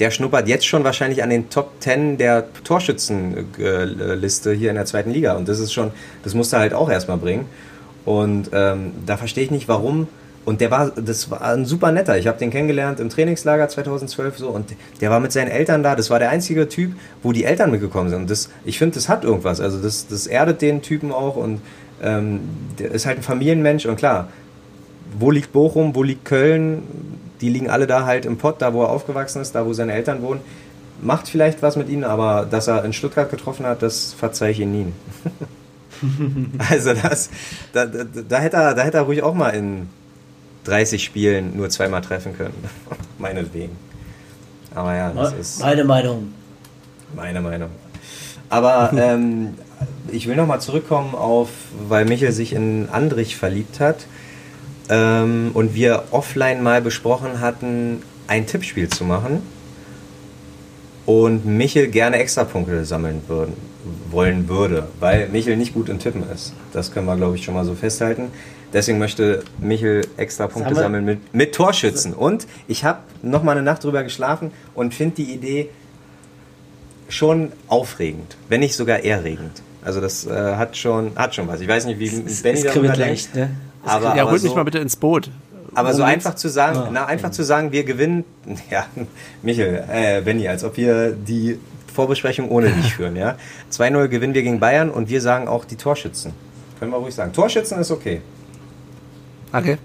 [0.00, 5.12] der schnuppert jetzt schon wahrscheinlich an den Top 10 der Torschützenliste hier in der zweiten
[5.12, 5.36] Liga.
[5.36, 5.92] Und das ist schon,
[6.24, 7.46] das musste er halt auch erstmal bringen.
[8.04, 10.08] Und ähm, da verstehe ich nicht, warum.
[10.48, 12.16] Und der war, das war ein super netter.
[12.16, 15.94] Ich habe den kennengelernt im Trainingslager 2012 so und der war mit seinen Eltern da.
[15.94, 18.22] Das war der einzige Typ, wo die Eltern mitgekommen sind.
[18.22, 19.60] Und das, ich finde, das hat irgendwas.
[19.60, 21.60] Also das, das erdet den Typen auch und
[22.02, 22.40] ähm,
[22.78, 24.28] der ist halt ein Familienmensch und klar,
[25.18, 26.82] wo liegt Bochum, wo liegt Köln?
[27.42, 29.92] Die liegen alle da halt im Pott, da wo er aufgewachsen ist, da wo seine
[29.92, 30.40] Eltern wohnen.
[31.02, 34.60] Macht vielleicht was mit ihnen, aber dass er in Stuttgart getroffen hat, das verzeihe ich
[34.60, 34.86] ihm nie.
[36.70, 37.30] also das,
[37.72, 39.88] da, da, da, hätte er, da hätte er ruhig auch mal in
[40.64, 42.54] 30 Spielen nur zweimal treffen können.
[43.18, 43.76] Meinetwegen.
[44.74, 45.60] Aber ja, das ist.
[45.60, 46.34] Meine Meinung.
[47.14, 47.70] Meine Meinung.
[48.48, 49.54] Aber ähm,
[50.10, 51.48] ich will nochmal zurückkommen auf,
[51.88, 54.06] weil Michel sich in Andrich verliebt hat
[54.88, 59.42] ähm, und wir offline mal besprochen hatten, ein Tippspiel zu machen
[61.06, 63.54] und Michel gerne Extrapunkte sammeln würden
[64.10, 66.52] wollen würde, weil Michel nicht gut in Tippen ist.
[66.72, 68.30] Das können wir, glaube ich, schon mal so festhalten.
[68.72, 72.12] Deswegen möchte Michel extra Punkte sammeln mit, mit Torschützen.
[72.12, 75.70] Und ich habe noch mal eine Nacht drüber geschlafen und finde die Idee
[77.08, 79.62] schon aufregend, wenn nicht sogar erregend.
[79.82, 81.60] Also das äh, hat schon hat schon was.
[81.60, 83.34] Ich weiß nicht, wie es, Benny es darüber denkt.
[83.34, 83.50] Ne?
[83.84, 85.30] Aber, ja, holt mich mal bitte ins Boot.
[85.74, 86.42] Aber so Worum einfach geht's?
[86.42, 88.24] zu sagen, Ah, na, einfach zu sagen, wir gewinnen,
[88.70, 88.86] ja,
[89.42, 91.58] Michel, äh, Benny, als ob wir die
[91.98, 93.34] Vorbesprechung ohne dich führen, ja.
[93.72, 96.32] 2-0 gewinnen wir gegen Bayern und wir sagen auch die Torschützen.
[96.78, 97.32] Können wir ruhig sagen.
[97.32, 98.20] Torschützen ist okay.
[99.52, 99.78] Okay.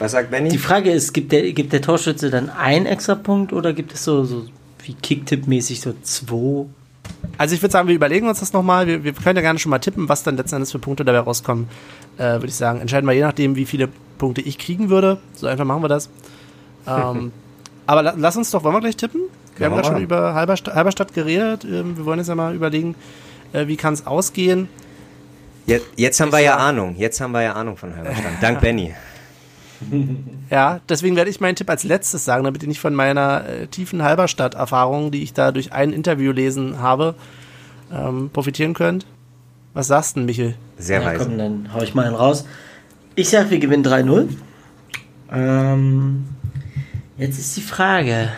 [0.00, 0.48] Was sagt Benny?
[0.48, 4.02] Die Frage ist, gibt der, gibt der Torschütze dann einen extra Punkt oder gibt es
[4.02, 4.46] so, so
[4.82, 6.66] wie Kicktipp-mäßig so zwei?
[7.38, 8.88] Also ich würde sagen, wir überlegen uns das nochmal.
[8.88, 11.20] Wir, wir können ja gerne schon mal tippen, was dann letzten Endes für Punkte dabei
[11.20, 11.68] rauskommen.
[12.18, 13.88] Äh, würde ich sagen, entscheiden wir je nachdem, wie viele
[14.18, 15.18] Punkte ich kriegen würde.
[15.34, 16.08] So einfach machen wir das.
[16.86, 17.30] Ähm,
[17.86, 19.20] aber la lass uns doch, wollen wir gleich tippen?
[19.60, 21.64] Wir haben gerade schon über Halberstadt, Halberstadt geredet.
[21.64, 22.94] Ähm, wir wollen jetzt ja mal überlegen,
[23.52, 24.68] äh, wie kann es ausgehen.
[25.66, 26.96] Jetzt, jetzt haben wir ja Ahnung.
[26.96, 28.32] Jetzt haben wir ja Ahnung von Halberstadt.
[28.40, 28.94] Dank Benny.
[30.50, 33.66] Ja, deswegen werde ich meinen Tipp als letztes sagen, damit ihr nicht von meiner äh,
[33.66, 37.14] tiefen Halberstadt-Erfahrung, die ich da durch ein Interview lesen habe,
[37.92, 39.06] ähm, profitieren könnt.
[39.74, 40.54] Was sagst du denn, Michel?
[40.78, 41.24] Sehr ja, weise.
[41.24, 42.46] komm, dann hau ich mal einen raus.
[43.14, 44.28] Ich sag, wir gewinnen 3-0.
[45.32, 46.24] Ähm,
[47.18, 48.30] jetzt ist die Frage,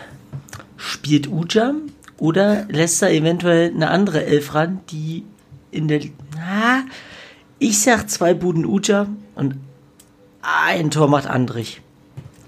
[0.83, 1.83] spielt Ujam
[2.17, 5.23] oder lässt er eventuell eine andere Elf ran, die
[5.71, 6.01] in der...
[6.35, 6.83] Na,
[7.57, 9.55] ich sag zwei Buden Ujam und
[10.41, 11.81] ein Tor macht Andrich.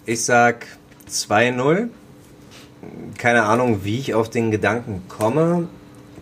[0.05, 0.67] Ich sag
[1.09, 1.87] 2-0.
[3.17, 5.69] Keine Ahnung, wie ich auf den Gedanken komme,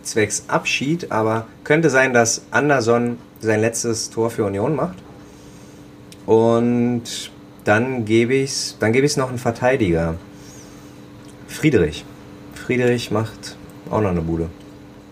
[0.02, 4.96] zwecks Abschied, aber könnte sein, dass Anderson sein letztes Tor für Union macht.
[6.26, 7.32] Und
[7.64, 10.14] dann gebe ich's, dann gebe ich's noch einen Verteidiger.
[11.54, 12.04] Friedrich.
[12.54, 13.56] Friedrich macht
[13.90, 14.48] auch noch eine Bude.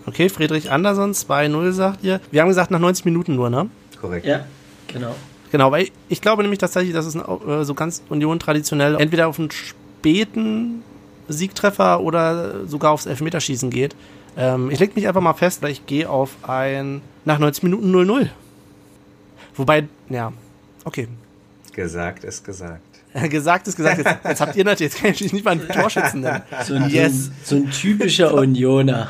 [0.05, 2.19] Okay, Friedrich Anderson, 2-0 sagt ihr.
[2.31, 3.69] Wir haben gesagt, nach 90 Minuten nur, ne?
[3.99, 4.25] Korrekt.
[4.25, 4.45] Ja,
[4.87, 5.15] genau.
[5.51, 9.39] Genau, weil ich glaube nämlich tatsächlich, dass es äh, so ganz Union traditionell entweder auf
[9.39, 10.83] einen späten
[11.29, 13.95] Siegtreffer oder sogar aufs Elfmeterschießen geht.
[14.35, 17.95] Ähm, ich lege mich einfach mal fest, weil ich gehe auf ein nach 90 Minuten
[17.95, 18.29] 0-0.
[19.55, 20.33] Wobei, ja,
[20.83, 21.07] okay.
[21.71, 22.92] Gesagt ist gesagt.
[23.29, 23.97] gesagt ist gesagt.
[23.99, 26.41] Jetzt, jetzt habt ihr natürlich, jetzt kann ich nicht mal einen Torschützen nennen.
[26.65, 27.25] So ein, Yes.
[27.43, 29.07] so ein, so ein typischer Unioner.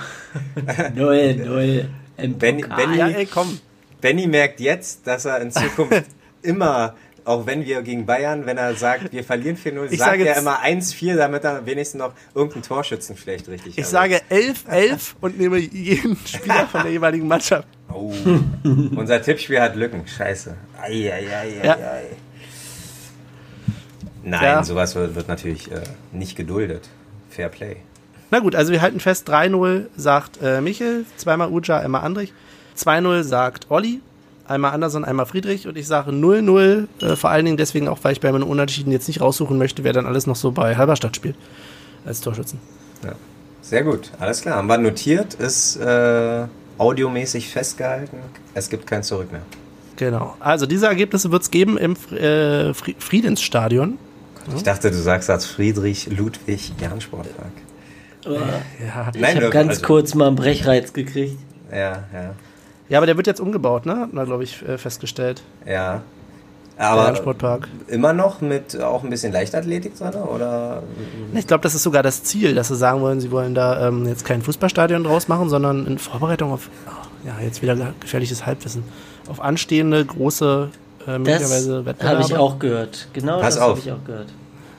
[0.95, 1.85] 0-0
[2.17, 2.77] im Benny- Pokal.
[2.77, 3.59] Benny- Ja, ey, komm.
[4.01, 6.03] Benny merkt jetzt, dass er in Zukunft
[6.41, 10.27] immer, auch wenn wir gegen Bayern, wenn er sagt, wir verlieren 4-0, Ich sagt sage
[10.27, 15.39] er immer 1-4, damit er wenigstens noch irgendeinen Torschützen vielleicht richtig Ich sage 11-11 und
[15.39, 17.67] nehme jeden Spieler von der jeweiligen Mannschaft.
[17.89, 18.11] Oh,
[18.95, 20.05] unser Tippspiel hat Lücken.
[20.07, 20.55] Scheiße.
[20.81, 21.73] Ei, ei, ei, ei, Ja.
[21.75, 22.03] ei.
[24.23, 24.63] Nein, Ja.
[24.63, 25.81] sowas wird, natürlich äh,
[26.11, 26.89] nicht geduldet.
[27.29, 27.77] Fair Play.
[28.31, 32.33] Na gut, also wir halten fest, 3-0 sagt äh, Michel, zweimal Uja, einmal Andrich.
[32.77, 34.01] 2-0 sagt Olli,
[34.47, 35.67] einmal Anderson, einmal Friedrich.
[35.67, 38.91] Und ich sage 0-0, äh, vor allen Dingen deswegen auch, weil ich bei meinen Unentschieden
[38.91, 41.35] jetzt nicht raussuchen möchte, wer dann alles noch so bei Halberstadt spielt
[42.05, 42.59] als Torschützen.
[43.61, 44.57] Sehr gut, alles klar.
[44.57, 46.45] Haben wir notiert, ist äh,
[46.77, 48.17] audiomäßig festgehalten.
[48.53, 49.41] Es gibt kein Zurück mehr.
[49.95, 50.35] Genau.
[50.39, 52.95] Also diese Ergebnisse wird es geben im äh, Fri
[54.55, 57.51] Ich dachte, du sagst als Friedrich Ludwig Jahn Sportpark.
[58.25, 59.11] Oh, Ja.
[59.13, 61.37] ich habe ganz also- kurz mal einen Brechreiz gekriegt.
[61.71, 62.33] Ja, ja,
[62.89, 63.97] ja, aber der wird jetzt umgebaut, ne?
[64.01, 65.41] Hat man, glaube ich, äh, festgestellt.
[65.65, 66.01] ja.
[66.75, 67.67] Aber Sportpark.
[67.87, 70.81] immer noch mit auch ein bisschen Leichtathletik drin, oder?
[71.35, 74.07] Ich glaube, das ist sogar das Ziel, dass sie sagen wollen, sie wollen da ähm,
[74.07, 78.47] jetzt kein Fußballstadion draus machen, sondern in Vorbereitung auf, oh, ja, jetzt wieder ge- gefährliches
[78.47, 78.83] Halbwissen,
[79.29, 80.69] auf anstehende große,
[81.07, 82.17] äh, Das möglicherweise Wettbewerbe.
[82.17, 83.07] habe ich auch gehört.
[83.13, 84.27] Genau Pass das habe ich auch gehört.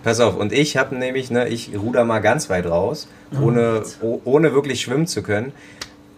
[0.02, 3.08] Pass auf, und ich habe nämlich, ne, ich ruder mal ganz weit raus,
[3.40, 5.52] ohne, oh, ohne wirklich schwimmen zu können.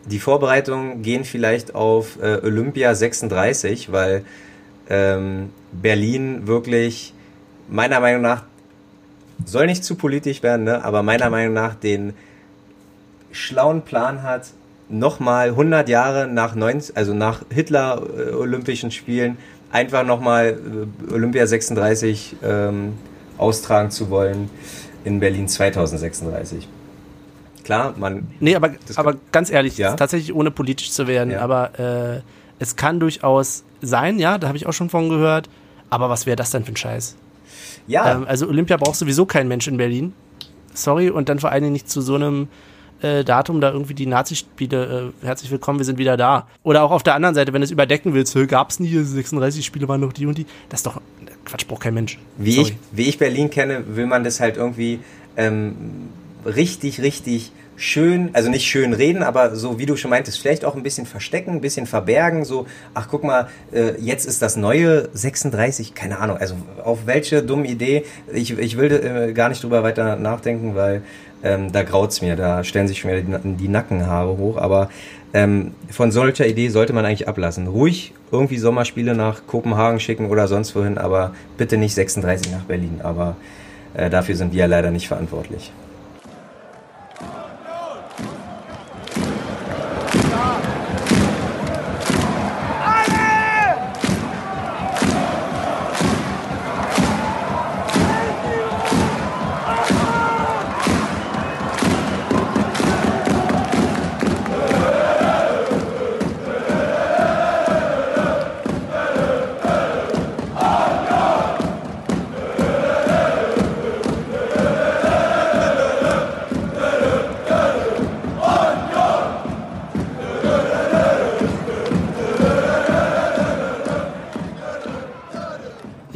[0.06, 4.24] Die Vorbereitungen gehen vielleicht auf äh, Olympia 36, weil
[4.88, 7.14] ähm, Berlin wirklich
[7.68, 8.42] meiner Meinung nach,
[9.44, 12.14] soll nicht zu politisch werden, ne, aber meiner Meinung nach den
[13.30, 14.48] schlauen Plan hat,
[14.88, 19.36] nochmal 100 Jahre nach 90, also nach Hitler äh, Olympischen Spielen
[19.70, 20.58] einfach nochmal
[21.10, 22.94] äh, Olympia 36 ähm,
[23.38, 24.48] austragen zu wollen
[25.04, 26.68] in Berlin 2036.
[27.64, 29.94] Klar, man Nee, aber, aber ganz ehrlich, Ja?
[29.94, 31.40] tatsächlich ohne politisch zu werden, Ja.
[31.40, 32.20] aber äh,
[32.58, 35.48] es kann durchaus sein, ja, da habe ich auch schon von gehört,
[35.90, 37.16] aber was wäre das denn für ein Scheiß?
[37.88, 40.12] ja, Ähm, also Olympia braucht sowieso kein Mensch in Berlin.
[40.74, 42.48] Sorry, und dann vor allen Dingen nicht zu so einem
[43.02, 46.46] äh, Datum da irgendwie die Nazi-Spiele, äh, herzlich willkommen, wir sind wieder da.
[46.62, 49.64] Oder auch auf der anderen Seite, wenn du es überdecken willst, "Hö, gab's nie, 36
[49.64, 50.46] Spiele waren noch die und die.
[50.68, 51.00] Das ist doch,
[51.44, 52.18] Quatsch, braucht kein Mensch.
[52.38, 52.68] wie Sorry.
[52.68, 55.00] ich, wie ich Berlin kenne, will man das halt irgendwie
[55.36, 55.74] ähm,
[56.44, 60.74] richtig, richtig schön, also nicht schön reden, aber so wie du schon meintest, vielleicht auch
[60.74, 65.10] ein bisschen verstecken, ein bisschen verbergen, so, ach guck mal, äh, jetzt ist das neue
[65.12, 69.82] 36, keine Ahnung, also auf welche dumme Idee, ich, ich will äh, gar nicht drüber
[69.82, 71.02] weiter nachdenken, weil
[71.42, 74.88] ähm, da graut's mir, da stellen sich schon wieder die, die Nackenhaare hoch, aber
[75.34, 77.66] ähm, von solcher Idee sollte man eigentlich ablassen.
[77.66, 83.00] Ruhig irgendwie Sommerspiele nach Kopenhagen schicken oder sonst wohin, aber bitte nicht 36 nach Berlin.
[83.02, 83.36] Aber
[83.94, 85.72] äh, dafür sind wir leider nicht verantwortlich.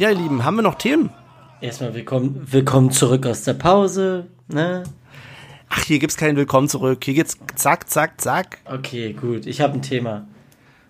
[0.01, 1.11] Ja, ihr Lieben, haben wir noch Themen?
[1.61, 4.25] Erstmal willkommen, willkommen zurück aus der Pause.
[4.47, 4.81] Ne?
[5.69, 7.03] Ach, hier gibt's keinen Willkommen zurück.
[7.03, 8.57] Hier geht's zack, zack, zack.
[8.65, 9.45] Okay, gut.
[9.45, 10.25] Ich habe ein Thema.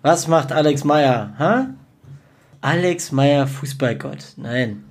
[0.00, 1.34] Was macht Alex Meyer?
[1.38, 1.66] Ha?
[2.62, 4.32] Alex Meyer, Fußballgott.
[4.38, 4.82] Nein.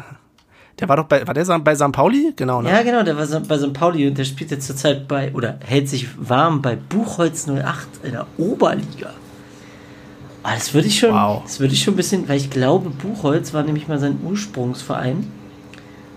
[0.80, 1.92] Der war doch bei, war der bei St.
[1.92, 2.32] Pauli?
[2.34, 2.70] Genau, ne?
[2.70, 3.74] Ja, genau, der war bei St.
[3.74, 8.12] Pauli und der spielt jetzt zurzeit bei, oder hält sich warm bei Buchholz 08 in
[8.12, 9.12] der Oberliga.
[10.42, 11.42] Ah, das würde ich schon, Wow.
[11.44, 15.18] das würde ich schon ein bisschen, weil ich glaube, Buchholz war nämlich mal sein Ursprungsverein.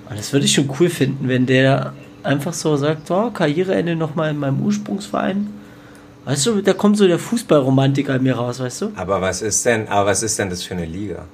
[0.10, 4.32] Und das würde ich schon cool finden, wenn der einfach so sagt, oh, Karriereende nochmal
[4.32, 5.48] in meinem Ursprungsverein.
[6.26, 8.92] Weißt du, da kommt so der Fußballromantiker in mir raus, weißt du?
[8.96, 11.26] Aber was ist denn, aber was ist denn das für eine Liga?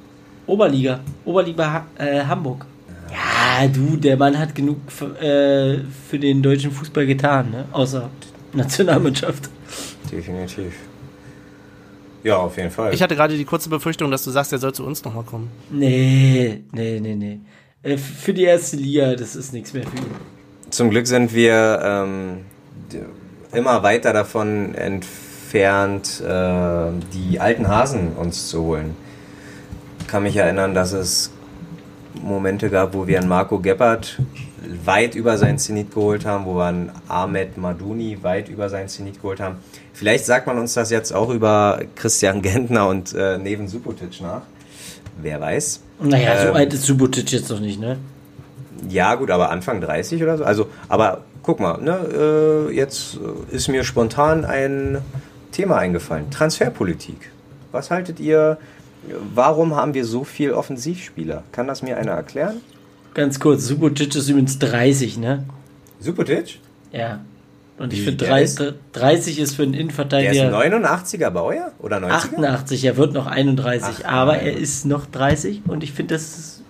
[0.48, 1.00] Oberliga.
[1.24, 2.66] Oberliga ha äh, Hamburg.
[3.10, 7.66] Ja, du, der Mann hat genug für, äh, für den deutschen Fußball getan, ne?
[7.72, 8.10] Außer
[8.54, 9.50] Nationalmannschaft.
[10.12, 10.74] Definitiv.
[12.24, 12.94] Ja, auf jeden Fall.
[12.94, 15.50] Ich hatte gerade die kurze Befürchtung, dass du sagst, er soll zu uns nochmal kommen.
[15.70, 17.40] Nee, nee, nee, nee.
[17.84, 20.06] Äh, für die erste Liga, das ist nichts mehr für ihn.
[20.70, 22.46] Zum Glück sind wir ähm,
[23.52, 28.96] immer weiter davon entfernt, äh, die alten Hasen uns zu holen.
[30.00, 31.32] Ich kann mich erinnern, dass es
[32.22, 34.20] Momente gab, wo wir einen Marco Gebhardt
[34.86, 39.22] weit über seinen Zenit geholt haben, wo wir einen Ahmed Maduni weit über seinen Zenit
[39.22, 39.58] geholt haben.
[39.94, 44.42] Vielleicht sagt man uns das jetzt auch über Christian Gentner und äh, Neven Subotic nach.
[45.22, 45.82] Wer weiß.
[46.02, 47.98] Naja, so Ähm, alt ist Subotic jetzt noch nicht, ne?
[48.90, 50.44] Ja, gut, aber Anfang 30 oder so.
[50.44, 53.18] Also, aber guck mal, ne, äh, jetzt
[53.52, 55.00] äh, ist mir spontan ein
[55.52, 56.32] Thema eingefallen.
[56.32, 57.32] Transferpolitik.
[57.72, 58.58] Was haltet ihr?
[59.34, 61.44] Warum haben wir so viel Offensivspieler?
[61.52, 62.62] Kann das mir einer erklären?
[63.14, 65.44] Ganz kurz, Subotic ist übrigens 30, ne?
[66.00, 66.60] Subotic?
[66.92, 67.20] Ja.
[67.78, 71.98] Und ich finde, der 30, 30 ist für einen Der ist Innenverteidiger 89er Baujahr oder
[71.98, 72.12] 90er?
[72.12, 74.46] 88, er wird noch 31, Ach, aber nein.
[74.46, 76.62] er ist noch 30 und ich finde, das ist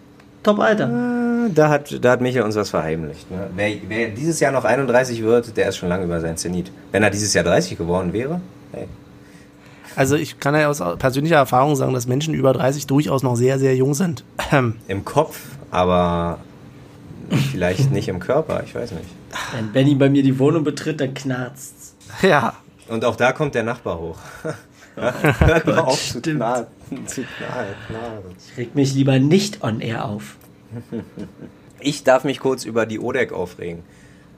[0.44, 0.88] Top-Alter.
[0.88, 3.30] Ah, Da hat, da hat Michael uns was verheimlicht.
[3.30, 3.48] Ne?
[3.56, 6.72] Wer, wer dieses Jahr noch 31 wird, der ist schon lange über sein Zenit.
[6.92, 8.88] Wenn er dieses Jahr 30 geworden wäre, hey.
[9.96, 13.60] Also ich kann ja aus persönlicher Erfahrung sagen, dass Menschen über 30 durchaus noch sehr,
[13.60, 14.24] sehr jung sind.
[14.88, 16.40] Im Kopf, aber
[17.52, 19.06] vielleicht nicht im Körper, ich weiß nicht.
[19.54, 21.96] Wenn Benny bei mir die Wohnung betritt, dann knarzt's.
[22.22, 22.54] ja.
[22.88, 24.18] Und auch da kommt der Nachbar hoch.
[24.96, 26.38] Hört mal auf zu stimmt.
[26.38, 26.68] knallen.
[27.06, 28.24] Zu knallen, knallen.
[28.52, 30.36] Ich reg mich lieber nicht on air auf.
[31.84, 33.82] Ich darf mich kurz über die Odeck aufregen.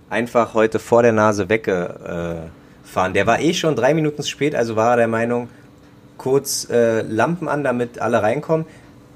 [0.10, 3.14] Einfach heute vor der Nase weggefahren.
[3.14, 5.50] Der war eh schon drei Minuten zu spät, also war er der Meinung,
[6.18, 8.66] kurz äh, Lampen an, damit alle reinkommen.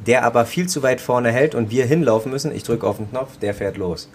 [0.05, 2.53] Der aber viel zu weit vorne hält und wir hinlaufen müssen.
[2.53, 4.09] Ich drücke auf den Knopf, der fährt los.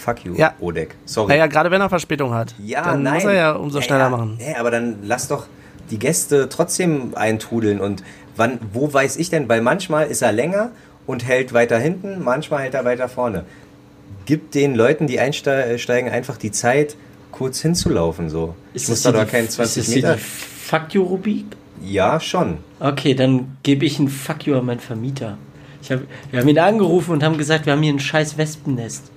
[0.00, 0.54] Fuck you, Ja.
[0.60, 0.94] Odeck.
[1.04, 1.28] Sorry.
[1.28, 2.54] Naja, gerade wenn er Verspätung hat.
[2.58, 3.14] Ja, dann nein.
[3.14, 4.38] muss er ja umso schneller ja, machen.
[4.40, 5.46] Ja, aber dann lass doch
[5.90, 7.80] die Gäste trotzdem eintrudeln.
[7.80, 8.02] Und
[8.36, 9.48] wann, wo weiß ich denn?
[9.48, 10.70] Weil manchmal ist er länger
[11.06, 13.44] und hält weiter hinten, manchmal hält er weiter vorne.
[14.24, 16.96] Gib den Leuten, die einsteigen, einfach die Zeit,
[17.32, 18.30] kurz hinzulaufen.
[18.30, 18.54] So.
[18.72, 20.14] ich muss da doch die- keinen ist 20 das hier Meter.
[20.14, 21.44] die Fuck you Rubik?
[21.84, 22.58] Ja, schon.
[22.78, 25.36] Okay, dann gebe ich ein Fuck you an meinen Vermieter.
[25.82, 29.10] Ich hab, wir haben ihn angerufen und haben gesagt, wir haben hier ein scheiß Wespennest.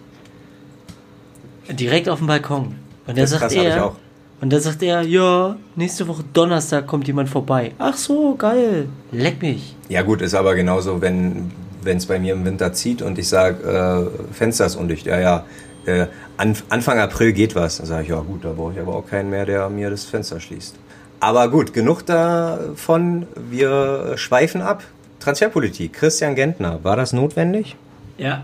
[1.69, 2.76] Direkt auf dem Balkon.
[3.08, 3.95] Und Das sagt krass, er,
[4.41, 7.71] und da sagt er, ja, nächste Woche Donnerstag kommt jemand vorbei.
[7.80, 8.89] Ach so, geil.
[9.12, 9.76] Leck mich.
[9.89, 11.52] Ja gut, ist aber genauso, wenn
[11.86, 15.06] es bei mir im Winter zieht und ich sage, äh, Fenster ist undicht.
[15.06, 15.45] Ja, ja,
[15.86, 17.78] äh, an, Anfang April geht was.
[17.78, 20.04] Dann sage ich, ja gut, da brauche ich aber auch keinen mehr, der mir das
[20.06, 20.76] Fenster schließt.
[21.19, 23.28] Aber gut, genug davon.
[23.49, 24.84] Wir schweifen ab.
[25.21, 25.93] Transferpolitik.
[25.93, 27.78] Christian Gentner, war das notwendig?
[28.17, 28.43] Ja,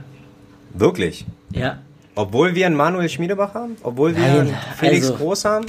[0.73, 1.25] Wirklich.
[1.51, 1.79] ja.
[2.19, 3.77] Obwohl wir einen Manuel Schmiedebach haben?
[3.81, 5.65] Obwohl wir Nein, einen Felix also- Groß haben?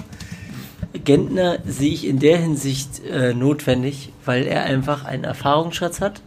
[1.04, 6.20] Gentner sehe ich in der Hinsicht äh, notwendig, weil er einfach einen Erfahrungsschatz hat.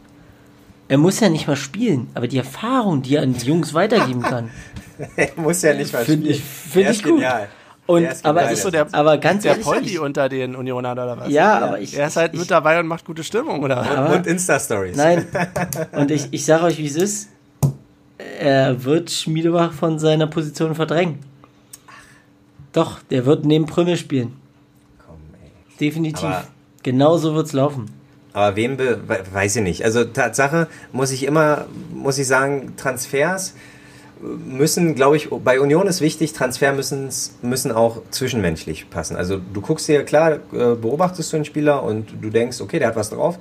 [0.87, 4.21] Er muss ja nicht mal spielen, aber die Erfahrung, die er an die Jungs weitergeben
[4.33, 4.49] kann,
[5.17, 6.35] Er muss ja nicht mal Find spielen.
[6.35, 7.13] ich- find Der ich gut.
[7.15, 7.47] genial.
[7.85, 11.29] Und, aber, ist so der, aber ganz der ehrlich, Poldi unter den Unionern oder was?
[11.29, 13.77] ja, aber ich, Er ist halt ich, mit dabei und macht gute Stimmung, oder?
[13.81, 14.95] Aber- und Insta-Stories.
[14.95, 15.25] Nein.
[15.91, 17.29] Und ich, ich sage euch, wie es ist.
[18.39, 21.19] Er wird Schmiedebach von seiner Position verdrängen.
[22.71, 24.33] Doch, der wird neben Prümmel spielen.
[25.05, 25.49] Komm, ey.
[25.79, 26.23] Definitiv.
[26.23, 26.43] Aber-
[26.81, 27.85] Genauso wird's laufen.
[28.33, 29.85] Aber wem be we- weiß ich nicht.
[29.85, 33.53] Also Tatsache muss ich immer, muss ich sagen, Transfers
[34.21, 37.09] müssen, glaube ich, bei Union ist wichtig, Transfer müssen,
[37.41, 39.15] müssen auch zwischenmenschlich passen.
[39.17, 42.89] Also du guckst dir, klar, äh, beobachtest du einen Spieler und du denkst, okay, der
[42.89, 43.37] hat was drauf.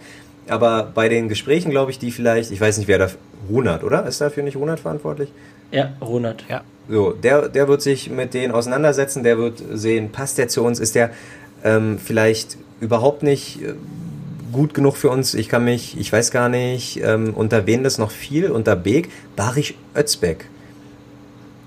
[0.48, 3.08] Aber bei den Gesprächen, glaube ich, die vielleicht, ich weiß nicht, wer da,
[3.48, 4.06] Runert, oder?
[4.06, 5.32] Ist dafür nicht Runert verantwortlich?
[5.70, 6.44] Ja, Ronald.
[6.48, 6.62] Ja.
[6.88, 10.78] So, der, der wird sich mit denen auseinandersetzen, der wird sehen, passt der zu uns,
[10.80, 11.10] ist der
[11.64, 13.74] ähm, vielleicht überhaupt nicht äh,
[14.52, 15.34] gut genug für uns.
[15.34, 19.10] Ich kann mich, ich weiß gar nicht, ähm, unter wen das noch viel, unter Beek,
[19.36, 20.46] Barisch Özbeck.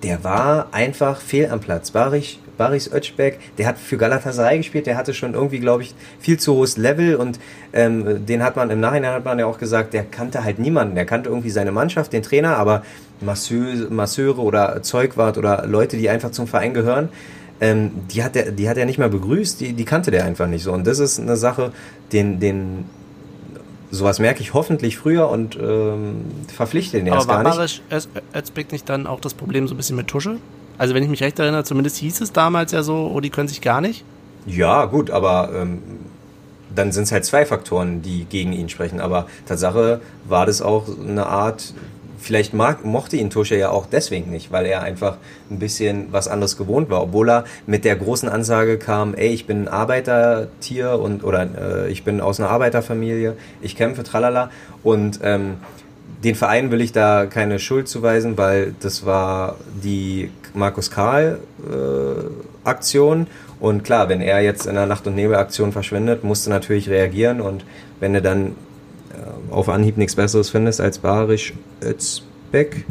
[0.03, 1.91] Der war einfach fehl am Platz.
[1.91, 6.37] Barisch, Baris Özbeck, der hat für Galatasaray gespielt, der hatte schon irgendwie, glaube ich, viel
[6.39, 7.39] zu hohes Level und
[7.73, 10.95] ähm, den hat man im Nachhinein hat man ja auch gesagt, der kannte halt niemanden.
[10.95, 12.83] Der kannte irgendwie seine Mannschaft, den Trainer, aber
[13.21, 17.09] Masseur, Masseure oder Zeugwart oder Leute, die einfach zum Verein gehören,
[17.61, 20.47] ähm, die, hat der, die hat er nicht mal begrüßt, die, die kannte der einfach
[20.47, 20.71] nicht so.
[20.73, 21.71] Und das ist eine Sache,
[22.11, 22.85] den, den
[23.91, 27.55] sowas merke ich hoffentlich früher und ähm, verpflichte den Aber erst war gar nicht.
[27.55, 30.37] Barisch Öz- Özbeck nicht dann auch das Problem so ein bisschen mit Tusche?
[30.77, 33.47] Also wenn ich mich recht erinnere, zumindest hieß es damals ja so, oh, die können
[33.47, 34.03] sich gar nicht.
[34.45, 35.81] Ja, gut, aber ähm,
[36.75, 38.99] dann sind es halt zwei Faktoren, die gegen ihn sprechen.
[38.99, 41.73] Aber Tatsache war das auch eine Art,
[42.19, 45.17] vielleicht mag, mochte ihn Tusche ja auch deswegen nicht, weil er einfach
[45.49, 47.01] ein bisschen was anderes gewohnt war.
[47.01, 51.91] Obwohl er mit der großen Ansage kam, ey, ich bin ein Arbeitertier und oder äh,
[51.91, 54.51] ich bin aus einer Arbeiterfamilie, ich kämpfe, tralala.
[54.83, 55.55] Und ähm,
[56.23, 61.39] den Verein will ich da keine Schuld zuweisen, weil das war die Markus Karl
[62.63, 63.25] äh.
[63.59, 67.41] Und klar, wenn er jetzt in der Nacht- und Nebelaktion verschwindet, musst du natürlich reagieren.
[67.41, 67.65] Und
[67.99, 72.85] wenn du dann äh, auf Anhieb nichts Besseres findest als Barisch Özbeck,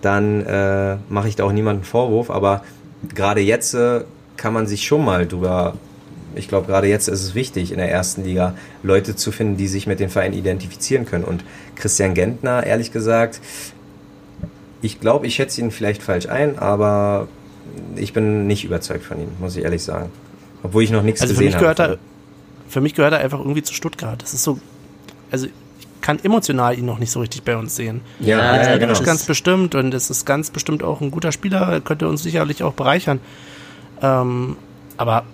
[0.00, 2.30] dann äh, mache ich da auch niemanden Vorwurf.
[2.30, 2.62] Aber
[3.14, 4.00] gerade jetzt äh,
[4.36, 5.74] kann man sich schon mal drüber
[6.36, 9.68] ich glaube, gerade jetzt ist es wichtig, in der ersten Liga Leute zu finden, die
[9.68, 11.24] sich mit dem Verein identifizieren können.
[11.24, 11.44] Und
[11.76, 13.40] Christian Gentner, ehrlich gesagt,
[14.80, 17.28] ich glaube, ich schätze ihn vielleicht falsch ein, aber
[17.96, 20.10] ich bin nicht überzeugt von ihm, muss ich ehrlich sagen.
[20.62, 21.92] Obwohl ich noch nichts Also für gesehen mich gehört habe.
[21.94, 21.98] er,
[22.70, 24.20] für mich gehört er einfach irgendwie zu Stuttgart.
[24.22, 24.58] Das ist so,
[25.30, 25.52] also ich
[26.00, 28.00] kann emotional ihn noch nicht so richtig bei uns sehen.
[28.18, 28.92] Ja, Ja, ja, genau.
[28.92, 32.22] ist- Ganz bestimmt und es ist ganz bestimmt auch ein guter Spieler, er könnte uns
[32.24, 33.20] sicherlich auch bereichern.
[34.00, 34.56] Ähm,
[34.96, 35.24] aber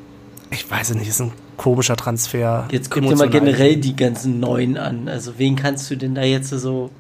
[0.50, 2.68] ich weiß es nicht, ist ein komischer Transfer.
[2.70, 5.08] Jetzt guck dir mal generell die ganzen Neuen an.
[5.08, 6.90] Also wen kannst du denn da jetzt so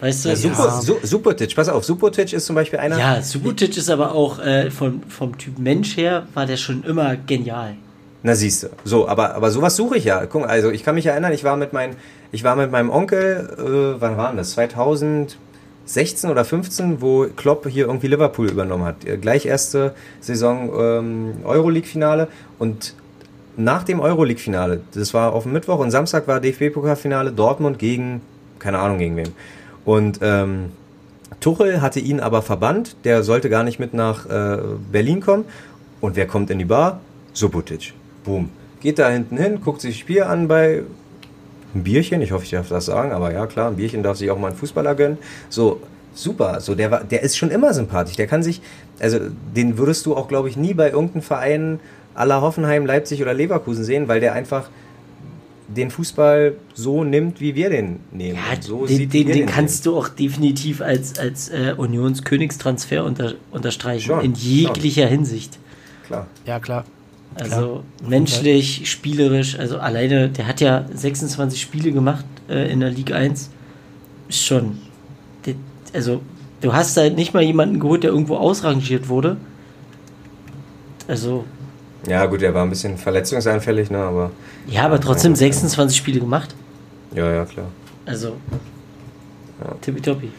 [0.00, 2.98] Weißt du, ja, Super, Su Subotic, pass auf, Subotic ist zum Beispiel einer.
[2.98, 7.16] Ja, Subotic ist aber auch äh, vom, vom Typ Mensch her, war der schon immer
[7.16, 7.76] genial.
[8.22, 10.26] Na siehst du, so, aber, aber sowas suche ich ja.
[10.26, 11.96] Guck, also ich kann mich erinnern, ich war mit, mein,
[12.32, 14.52] ich war mit meinem Onkel, äh, wann war das?
[14.52, 15.36] 2000,
[15.86, 19.04] 16 oder 15, wo Klopp hier irgendwie Liverpool übernommen hat.
[19.04, 22.94] Äh, gleich erste Saison ähm, Euroleague-Finale und
[23.56, 28.20] nach dem Euroleague-Finale, das war auf dem Mittwoch und Samstag war DFB-Pokalfinale Dortmund gegen,
[28.58, 29.32] keine Ahnung gegen wem.
[29.84, 30.72] Und ähm,
[31.40, 34.58] Tuchel hatte ihn aber verbannt, der sollte gar nicht mit nach äh,
[34.90, 35.44] Berlin kommen.
[36.00, 37.00] Und wer kommt in die Bar?
[37.32, 37.92] Subotic.
[38.24, 38.50] Boom.
[38.80, 40.82] Geht da hinten hin, guckt sich das Spiel an bei
[41.74, 44.30] ein Bierchen, ich hoffe, ich darf das sagen, aber ja klar, ein Bierchen darf sich
[44.30, 45.18] auch mal ein Fußballer gönnen.
[45.48, 45.80] So,
[46.14, 46.60] super.
[46.60, 48.16] So, der, war, der ist schon immer sympathisch.
[48.16, 48.60] Der kann sich,
[49.00, 49.18] also
[49.56, 51.80] den würdest du auch, glaube ich, nie bei irgendeinem Verein
[52.14, 54.68] aller Hoffenheim, Leipzig oder Leverkusen sehen, weil der einfach
[55.68, 58.38] den Fußball so nimmt, wie wir den nehmen.
[58.38, 64.06] Ja, so den, den, den kannst du auch definitiv als, als äh, Unionskönigstransfer unter, unterstreichen.
[64.06, 65.54] Schon, in jeglicher Hinsicht.
[65.54, 65.62] sehen.
[66.06, 66.26] Klar.
[66.46, 66.84] Ja, klar.
[67.36, 73.16] Also menschlich, spielerisch, also alleine, der hat ja 26 Spiele gemacht äh, in der Liga
[73.16, 73.50] 1.
[74.28, 74.78] Ist schon.
[75.44, 75.54] der-
[75.92, 76.20] Also,
[76.60, 79.36] du hast da nicht mal jemanden geholt, der irgendwo ausrangiert wurde.
[81.08, 81.44] Also,
[82.08, 84.30] Ja, gut, er war ein bisschen verletzungsanfällig, ne, aber
[84.66, 86.54] ja, aber trotzdem 26 Spiele gemacht.
[87.14, 87.66] ja, ja, klar.
[88.06, 88.36] Also,
[89.80, 90.30] tippitoppi.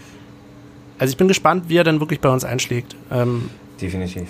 [0.98, 2.96] Also ich bin gespannt, wie er dann wirklich bei uns einschlägt.
[3.12, 3.50] Ähm,
[3.82, 4.28] Definitiv.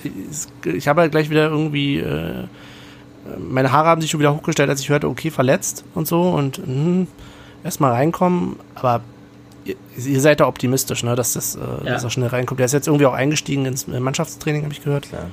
[0.64, 2.46] ich habe halt gleich wieder irgendwie, äh,
[3.38, 6.58] meine Haare haben sich schon wieder hochgestellt, als ich hörte, okay, verletzt und so und
[6.58, 7.08] hm,
[7.64, 9.02] erstmal reinkommen, aber
[9.66, 11.94] ihr, ihr seid da optimistisch, ne, dass das äh, Ja.
[11.94, 12.60] dass er schnell reinkommt.
[12.60, 15.10] Der ist jetzt irgendwie auch eingestiegen ins Mannschaftstraining, habe ich gehört.
[15.10, 15.30] Klar.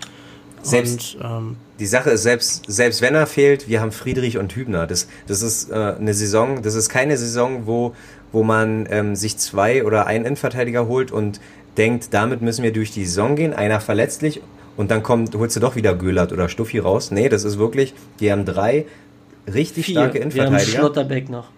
[0.62, 4.54] Selbst, und ähm, Die Sache ist, selbst, selbst wenn er fehlt, wir haben Friedrich und
[4.54, 4.86] Hübner.
[4.86, 7.94] Das, das ist äh, eine Saison, das ist keine Saison, wo,
[8.30, 11.40] wo man ähm, sich zwei oder einen Innenverteidiger holt und
[11.76, 14.40] denkt, damit müssen wir durch die Saison gehen, einer verletzlich
[14.76, 17.10] und dann kommt, holst du doch wieder Göhlert oder Stuffi raus.
[17.10, 18.86] Nee, das ist wirklich, die haben drei
[19.52, 19.94] richtig Vier.
[19.94, 20.78] starke Wir haben Innenverteidiger.
[20.78, 21.48] Schlotterbeck noch.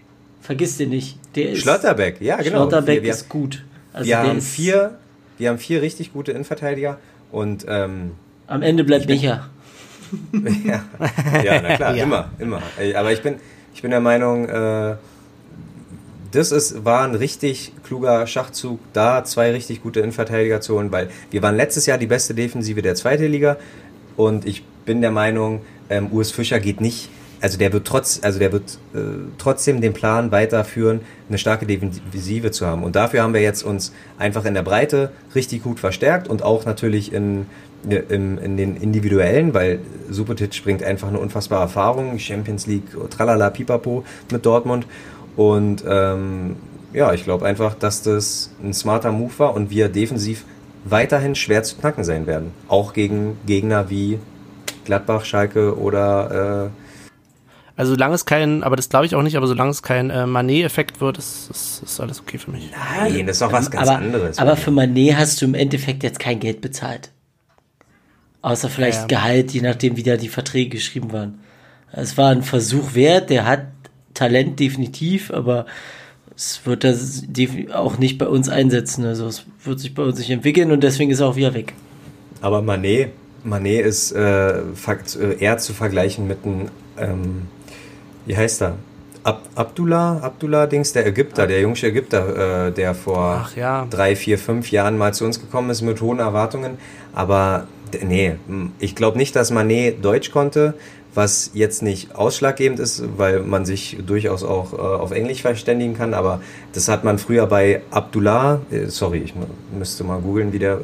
[0.40, 1.18] Vergiss den nicht.
[1.34, 2.48] Der ist, Schlotterbeck, ja genau.
[2.50, 3.64] Schlotterbeck wir, wir, ist gut.
[3.92, 4.98] Also wir haben vier,
[5.38, 6.98] wir haben vier richtig gute Innenverteidiger
[7.30, 8.12] und ähm,
[8.46, 9.48] Am Ende bleibt Micha.
[10.64, 10.84] ja,
[11.42, 12.04] ja, na klar, Ja.
[12.04, 12.62] immer, immer.
[12.94, 13.36] Aber ich bin,
[13.74, 14.96] ich bin der Meinung, äh,
[16.30, 21.08] das ist, war ein richtig kluger Schachzug, da zwei richtig gute Innenverteidiger zu holen, weil
[21.30, 23.56] wir waren letztes Jahr die beste Defensive der zweiten Liga
[24.16, 27.08] und ich bin der Meinung, ähm, Urs Fischer geht nicht,
[27.40, 28.98] also der wird trotz, also der wird äh,
[29.38, 32.82] trotzdem den Plan weiterführen, eine starke Defensive zu haben.
[32.82, 36.64] Und dafür haben wir jetzt uns einfach in der Breite richtig gut verstärkt und auch
[36.64, 37.46] natürlich in,
[37.90, 39.80] in, in den individuellen, weil
[40.10, 44.86] Subotic bringt einfach eine unfassbare Erfahrung, Champions League, tralala, pipapo mit Dortmund.
[45.36, 46.56] Und ähm,
[46.92, 50.44] ja, ich glaube einfach, dass das ein smarter Move war und wir defensiv
[50.84, 52.52] weiterhin schwer zu knacken sein werden.
[52.68, 54.18] Auch gegen Gegner wie
[54.84, 56.70] Gladbach, Schalke oder äh,
[57.76, 60.26] Also solange es kein, aber das glaube ich auch nicht, aber solange es kein äh,
[60.26, 62.70] Manet-Effekt wird, ist, ist, ist alles okay für mich.
[62.70, 64.38] Nein, das ist doch was ganz aber, anderes.
[64.38, 67.10] Aber für Manet hast du im Endeffekt jetzt kein Geld bezahlt.
[68.44, 69.06] Außer vielleicht Ja.
[69.06, 71.38] Gehalt, je nachdem, wie da die Verträge geschrieben waren.
[71.92, 73.62] Es war ein Versuch wert, der hat
[74.12, 75.64] Talent definitiv, aber
[76.36, 77.22] es wird das
[77.72, 79.06] auch nicht bei uns einsetzen.
[79.06, 81.72] Also es wird sich bei uns nicht entwickeln und deswegen ist er auch wieder weg.
[82.42, 83.12] Aber Manet,
[83.44, 86.68] Manet ist äh, fakt- äh, eher zu vergleichen mit einem,
[86.98, 87.42] ähm,
[88.26, 88.76] wie heißt er?
[89.22, 93.86] Ab Abdullah, Abdullah Dings, der Ägypter, der jüngste Ägypter, äh, der vor ja.
[93.88, 96.76] drei, vier, fünf Jahren mal zu uns gekommen ist mit hohen Erwartungen.
[97.14, 97.68] Aber
[98.02, 98.36] nee,
[98.78, 100.74] ich glaube nicht, dass Manet Deutsch konnte,
[101.14, 106.14] was jetzt nicht ausschlaggebend ist, weil man sich durchaus auch äh, auf Englisch verständigen kann.
[106.14, 106.40] Aber
[106.72, 109.34] das hat man früher bei Abdullah, äh, sorry, ich
[109.76, 110.78] müsste mal googeln, wie der, äh,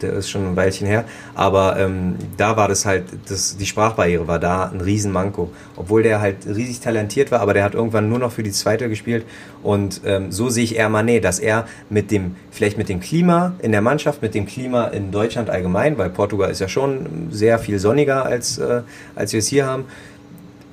[0.00, 1.04] der ist schon ein Weilchen her.
[1.34, 5.50] Aber ähm, da war das halt, das, die Sprachbarriere war da ein Riesenmanko.
[5.76, 8.88] Obwohl der halt riesig talentiert war, aber der hat irgendwann nur noch für die zweite
[8.88, 9.24] gespielt.
[9.62, 13.54] Und ähm, so sehe ich eher Manet, dass er mit dem, vielleicht mit dem Klima
[13.60, 17.58] in der Mannschaft, mit dem Klima in Deutschland allgemein, weil Portugal ist ja schon sehr
[17.58, 18.82] viel sonniger als, äh,
[19.14, 19.84] als wir es hier haben.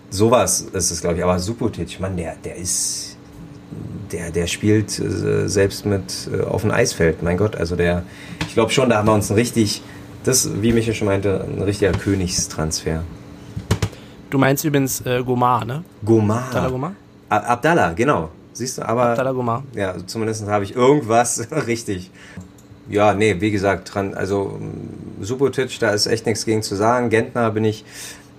[0.09, 1.23] Sowas ist es, glaube ich.
[1.23, 3.12] Aber Subotic, Mann, der, der ist,
[4.11, 7.23] der, der spielt äh, selbst mit äh, auf dem Eisfeld.
[7.23, 8.03] Mein Gott, also der,
[8.47, 9.81] ich glaube schon, da haben wir uns ein richtig,
[10.23, 13.03] das, wie Michael schon meinte, ein richtiger Königstransfer.
[14.29, 15.83] Du meinst übrigens äh, Gomar, ne?
[16.03, 16.45] Gomar.
[16.45, 16.95] Abdallah Gomar?
[17.29, 18.29] Abdallah, genau.
[18.53, 19.63] Siehst du, aber Abdallah Gomar.
[19.75, 22.11] ja, zumindest habe ich irgendwas richtig.
[22.89, 24.59] Ja, nee, wie gesagt, dran, also
[25.21, 27.09] Subotic, da ist echt nichts gegen zu sagen.
[27.09, 27.85] Gentner bin ich,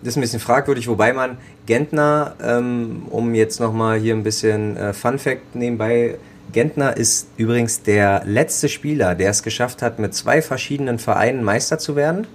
[0.04, 4.76] das ist ein bisschen fragwürdig, wobei man Gentner, ähm, um jetzt nochmal hier ein bisschen
[4.76, 6.18] äh, Fun Fact nebenbei,
[6.52, 11.78] Gentner ist übrigens der letzte Spieler, der es geschafft hat, mit zwei verschiedenen Vereinen Meister
[11.78, 12.26] zu werden.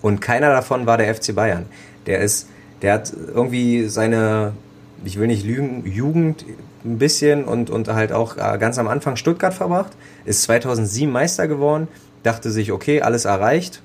[0.00, 1.66] Und keiner davon war der FC Bayern.
[2.06, 2.48] Der ist,
[2.82, 4.52] der hat irgendwie seine,
[5.04, 6.44] ich will nicht lügen, Jugend
[6.84, 9.92] ein bisschen und, und halt auch äh, ganz am Anfang Stuttgart verbracht,
[10.24, 11.88] ist 2007 Meister geworden,
[12.22, 13.82] dachte sich, okay, alles erreicht,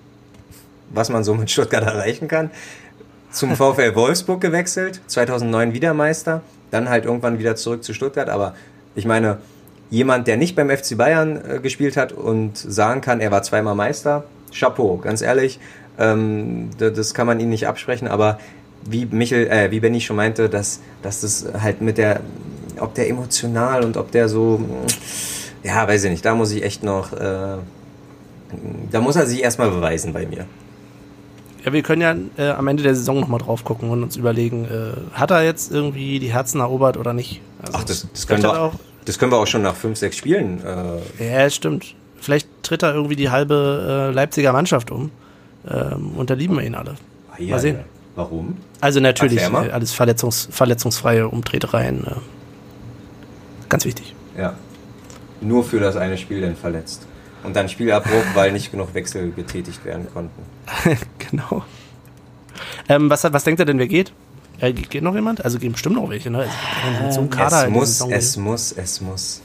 [0.91, 2.51] was man so mit Stuttgart erreichen kann.
[3.37, 8.55] Zum VfL Wolfsburg gewechselt, 2009 wieder Meister, dann halt irgendwann wieder zurück zu Stuttgart, aber
[8.95, 9.37] ich meine,
[9.91, 13.75] jemand, der nicht beim FC Bayern äh, gespielt hat und sagen kann, er war zweimal
[13.75, 15.59] Meister, Chapeau, ganz ehrlich,
[15.99, 18.39] ähm, das kann man ihm nicht absprechen, aber
[18.89, 22.21] wie Michel, äh, wie Benny schon meinte, dass, dass das halt mit der,
[22.79, 24.59] ob der emotional und ob der so,
[25.61, 27.57] ja, weiß ich nicht, da muss ich echt noch, äh,
[28.89, 30.47] da muss er sich erstmal beweisen bei mir.
[31.67, 34.63] Ja, wir können ja äh, am Ende der Saison nochmal drauf gucken und uns überlegen,
[34.63, 37.41] äh, hat er jetzt irgendwie die Herzen erobert oder nicht?
[37.59, 38.75] Also Ach, das, das, können wir, auch.
[39.03, 40.61] das können wir auch schon nach fünf, sechs Spielen.
[41.19, 41.93] Äh, Ja, stimmt.
[42.21, 45.11] Vielleicht tritt er irgendwie die halbe äh, Leipziger Mannschaft um.
[45.69, 46.95] Ähm, und da lieben wir ihn alle.
[47.37, 47.79] Mal sehen.
[48.15, 48.55] Warum?
[48.79, 52.07] Also natürlich äh, alles verletzungs verletzungsfreie Umtretereien.
[52.07, 52.11] Äh,
[53.67, 54.15] ganz wichtig.
[54.37, 54.53] Ja.
[55.41, 57.06] Nur für das eine Spiel denn verletzt.
[57.43, 60.41] Und dann Spielabbruch, weil nicht genug Wechsel getätigt werden konnten.
[61.19, 61.63] genau.
[62.89, 64.11] Ähm, was, was denkt er denn, wer geht?
[64.59, 65.45] Äh, geht noch jemand?
[65.45, 66.47] Also gehen bestimmt noch welche, ne?
[67.03, 69.41] Mit so es die muss, es muss, es muss.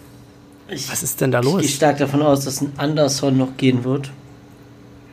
[0.69, 1.71] Ich, Was ist denn da ich gehe los?
[1.71, 4.11] stark davon aus, dass ein Anderson noch gehen wird.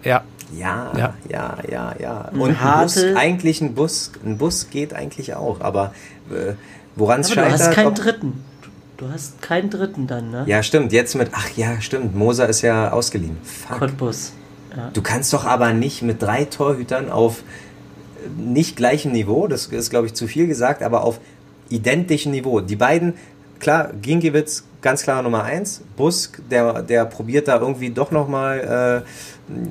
[0.03, 0.23] Ja,
[0.57, 1.13] Ja, Ja.
[1.27, 2.21] ja, ja, ja.
[2.31, 5.93] Ein Und ein Bus, eigentlich ein Bus, ein Bus geht eigentlich auch, aber
[6.31, 6.53] äh,
[6.95, 7.59] woran es Aber du scheitert.
[7.67, 8.43] hast keinen ob- dritten.
[8.99, 10.43] Du hast keinen dritten dann, ne?
[10.45, 13.37] ja, stimmt, jetzt mit, ach ja, stimmt, Moser ist ja ausgeliehen.
[13.43, 13.79] Fuck.
[13.79, 14.33] Cottbus.
[14.75, 14.89] Ja.
[14.93, 19.89] Du kannst doch aber nicht mit drei Torhütern auf äh, nicht gleichem Niveau, das ist
[19.89, 21.21] glaube ich zu viel gesagt, aber auf
[21.69, 22.59] identischem Niveau.
[22.59, 23.13] Die beiden
[23.59, 25.81] klar, Ginkiewicz ganz klar Nummer eins.
[25.95, 29.05] Busk, der, der probiert da irgendwie doch nochmal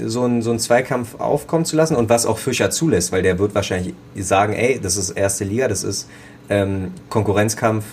[0.01, 3.23] äh, so, einen, so einen Zweikampf aufkommen zu lassen und was auch Fischer zulässt, weil
[3.23, 6.09] der wird wahrscheinlich sagen, ey, das ist erste Liga, das ist
[6.49, 7.85] ähm, Konkurrenzkampf,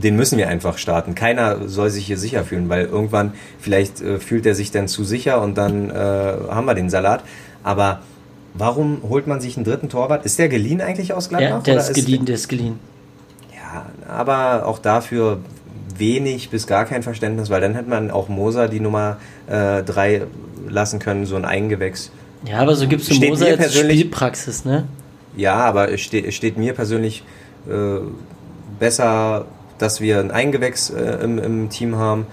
[0.00, 1.14] den müssen wir einfach starten.
[1.14, 5.04] Keiner soll sich hier sicher fühlen, weil irgendwann vielleicht äh, fühlt er sich dann zu
[5.04, 7.22] sicher und dann äh, haben wir den Salat.
[7.62, 8.00] Aber
[8.54, 10.24] warum holt man sich einen dritten Torwart?
[10.24, 11.48] Ist der geliehen eigentlich aus Gladbach?
[11.48, 12.78] Ja, der ist geliehen, der ist geliehen.
[13.54, 15.38] Ja, aber auch dafür
[15.96, 19.18] wenig bis gar kein Verständnis, weil dann hätte man auch Moser die Nummer
[19.48, 20.22] 3 äh,
[20.68, 22.10] lassen können, so ein Eingewächs.
[22.44, 24.86] Ja, aber so gibt es Moser jetzt Spielpraxis, ne?
[25.36, 27.22] Ja, aber es steht, steht mir persönlich
[27.68, 28.00] äh,
[28.78, 29.46] besser,
[29.78, 32.26] dass wir ein Eingewächs äh, im, im Team haben,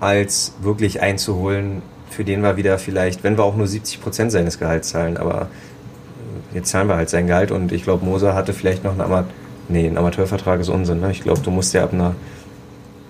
[0.00, 4.58] als wirklich einzuholen, für den wir wieder vielleicht, wenn wir auch nur 70 Prozent seines
[4.58, 5.48] Gehalts zahlen, aber
[6.52, 9.00] äh, jetzt zahlen wir halt sein Gehalt und ich glaube, Moser hatte vielleicht noch einen
[9.00, 9.30] Amateur,
[9.68, 11.10] nee, ein Amateurvertrag ist Unsinn, ne?
[11.10, 12.14] Ich glaube, du musst ja ab einer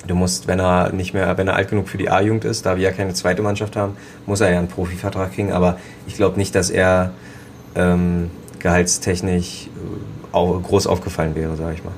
[0.08, 2.76] Du musst, wenn er nicht mehr, wenn er alt genug für die A-Jugend ist, da
[2.76, 3.94] wir ja keine zweite Mannschaft haben,
[4.24, 5.52] muss er ja einen Profivertrag kriegen.
[5.52, 7.10] Aber ich glaube nicht, dass er
[7.74, 9.68] ähm, gehaltstechnisch
[10.32, 11.92] äh, groß aufgefallen wäre, sage ich mal.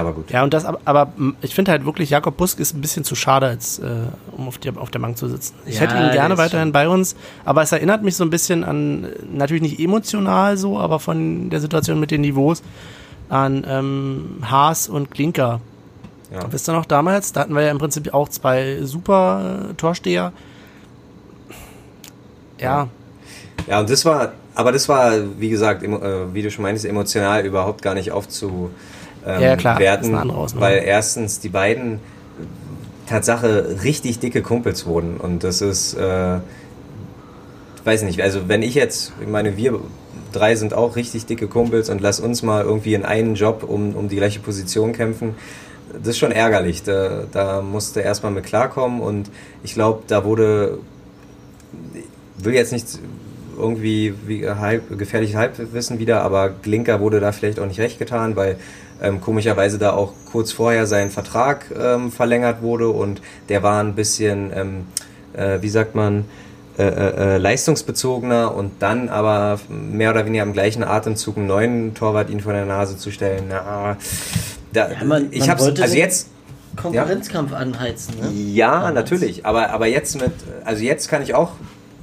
[0.00, 0.30] Aber gut.
[0.30, 3.46] Ja, und das, aber, ich finde halt wirklich, Jakob Busk ist ein bisschen zu schade,
[3.46, 3.84] als, äh,
[4.36, 5.54] um auf, die, auf der Bank zu sitzen.
[5.66, 8.64] Ich ja, hätte ihn gerne weiterhin bei uns, aber es erinnert mich so ein bisschen
[8.64, 12.62] an, natürlich nicht emotional so, aber von der Situation mit den Niveaus,
[13.28, 15.60] an ähm, Haas und Klinker
[16.32, 16.52] ja.
[16.52, 17.32] Wisst ihr noch damals?
[17.32, 20.32] Da hatten wir ja im Prinzip auch zwei super äh, Torsteher.
[22.58, 22.88] Ja.
[23.66, 27.44] Ja, und das war, aber das war, wie gesagt, äh, wie du schon meinst, emotional
[27.44, 28.74] überhaupt gar nicht aufzuwerten.
[29.26, 30.14] Ähm, ja, klar, werten,
[30.56, 32.00] weil erstens die beiden
[33.06, 36.38] Tatsache richtig dicke Kumpels wurden und das ist, äh,
[37.84, 39.80] weiß nicht, also wenn ich jetzt, ich meine, wir
[40.32, 43.94] drei sind auch richtig dicke Kumpels und lass uns mal irgendwie in einen Job um,
[43.94, 45.34] um die gleiche Position kämpfen,
[45.92, 46.82] das ist schon ärgerlich.
[46.82, 49.30] Da, da musste erstmal mit klarkommen und
[49.62, 50.78] ich glaube, da wurde,
[52.38, 52.86] ich will jetzt nicht
[53.58, 58.36] irgendwie wie halb, gefährliches Halbwissen wieder, aber Glinker wurde da vielleicht auch nicht recht getan,
[58.36, 58.56] weil
[59.02, 63.94] ähm, komischerweise da auch kurz vorher sein Vertrag ähm, verlängert wurde und der war ein
[63.94, 64.86] bisschen, ähm,
[65.32, 66.24] äh, wie sagt man,
[66.78, 71.94] äh, äh, äh leistungsbezogener und dann aber mehr oder weniger im gleichen Atemzug einen neuen
[71.94, 73.96] Torwart ihn vor der Nase zu stellen, na,
[74.72, 76.28] da, ja, man, ich habe also jetzt
[76.76, 77.56] Konkurrenzkampf ja.
[77.56, 78.14] anheizen.
[78.20, 78.30] Ne?
[78.30, 78.94] Ja, damals.
[78.94, 79.46] natürlich.
[79.46, 80.32] Aber, aber jetzt mit,
[80.64, 81.52] also jetzt kann ich auch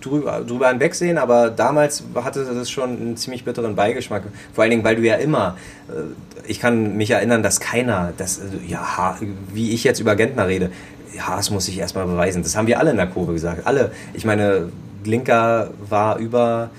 [0.02, 4.24] drüber, drüber hinwegsehen, aber damals hatte das schon einen ziemlich bitteren Beigeschmack.
[4.54, 5.58] Vor allen Dingen, weil du ja immer,
[5.90, 6.02] äh,
[6.48, 9.18] ich kann mich erinnern, dass keiner, dass, also, ja,
[9.54, 10.72] wie ich jetzt über Gentner rede,
[11.20, 12.44] Haas muss sich erstmal beweisen.
[12.44, 13.66] Das haben wir alle in der Kurve gesagt.
[13.66, 13.92] Alle.
[14.14, 14.70] Ich meine,
[15.04, 16.70] Glinker war über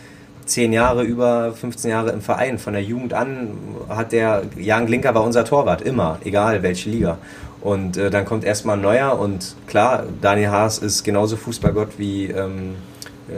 [0.44, 2.58] zehn Jahre, über 15 Jahre im Verein.
[2.58, 3.50] Von der Jugend an
[3.88, 7.18] hat der, Jan Glinker war unser Torwart, immer, egal welche Liga.
[7.60, 12.26] Und äh, dann kommt erstmal ein neuer und klar, Daniel Haas ist genauso Fußballgott wie
[12.26, 12.87] ähm, äh,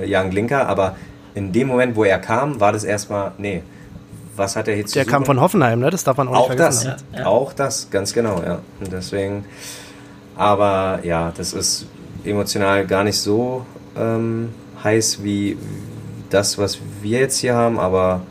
[0.05, 0.97] Jan Glinker, aber
[1.35, 3.63] in dem Moment, wo er kam, war das erstmal, nee,
[4.37, 5.91] was hat er jetzt Der kam von Hoffenheim, ne?
[5.91, 6.93] Das darf man auch, auch nicht vergessen.
[6.93, 7.27] Das, ja, ja.
[7.27, 8.61] Auch das, ganz genau, ja.
[8.81, 9.45] Und deswegen,
[10.37, 11.87] aber ja, das ist
[12.25, 13.67] emotional gar nicht so
[13.97, 14.51] ähm,
[14.83, 15.57] heiß wie,
[16.31, 18.23] das, was wir jetzt hier haben, aber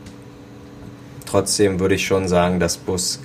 [1.26, 3.22] trotzdem würde ich schon sagen, dass Busk.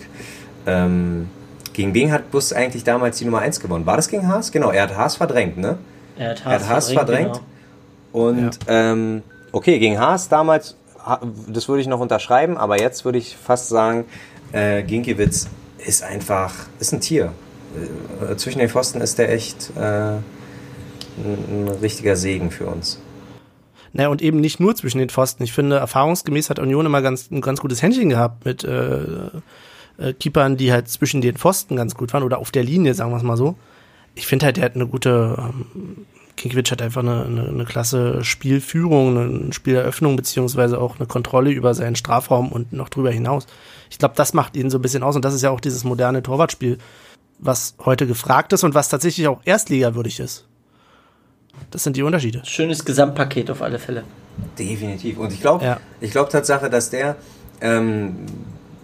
[0.66, 1.28] Ähm,
[1.72, 3.86] gegen wen hat Busk eigentlich damals die Nummer 1 gewonnen?
[3.86, 4.52] War das gegen Haas?
[4.52, 5.78] Genau, er hat Haas verdrängt, ne?
[6.16, 7.08] Er hat Haas, er hat Haas verdrängt.
[7.08, 7.34] verdrängt.
[7.34, 7.53] Genau.
[8.14, 8.92] Und ja.
[8.92, 10.76] ähm, okay, gegen Haas damals,
[11.48, 14.04] das würde ich noch unterschreiben, aber jetzt würde ich fast sagen,
[14.52, 15.48] äh, Ginkiewicz
[15.84, 17.32] ist einfach, ist ein Tier.
[18.22, 20.22] Äh, zwischen den Pfosten ist der echt äh, ein,
[21.16, 23.00] ein richtiger Segen für uns.
[23.92, 25.42] Naja, und eben nicht nur zwischen den Pfosten.
[25.42, 29.02] Ich finde, erfahrungsgemäß hat Union immer ganz, ein ganz gutes Händchen gehabt mit äh,
[29.98, 33.10] äh, Keepern, die halt zwischen den Pfosten ganz gut waren oder auf der Linie, sagen
[33.10, 33.56] wir es mal so.
[34.14, 36.06] Ich finde halt, der hat eine gute, ähm,
[36.44, 41.72] Kinkiewicz hat einfach eine, eine, eine klasse Spielführung, eine Spieleröffnung, beziehungsweise auch eine Kontrolle über
[41.72, 43.46] seinen Strafraum und noch drüber hinaus.
[43.88, 45.84] Ich glaube, das macht ihn so ein bisschen aus und das ist ja auch dieses
[45.84, 46.76] moderne Torwartspiel,
[47.38, 50.44] was heute gefragt ist und was tatsächlich auch erstligawürdig ist.
[51.70, 52.42] Das sind die Unterschiede.
[52.44, 54.04] Schönes Gesamtpaket auf alle Fälle.
[54.58, 55.16] Definitiv.
[55.16, 55.80] Und ich glaube, ja.
[56.02, 57.16] ich glaube Tatsache, dass der
[57.62, 58.16] ähm,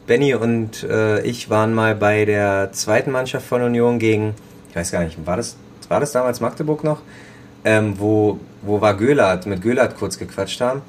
[0.07, 4.35] Benny und äh, ich waren mal bei der zweiten Mannschaft von Union gegen,
[4.71, 5.57] ich weiß gar nicht, war das,
[5.89, 7.03] war das damals Magdeburg noch?
[7.65, 10.83] Ähm, wo, wo war Göhlert, mit Göhlert kurz gequatscht haben.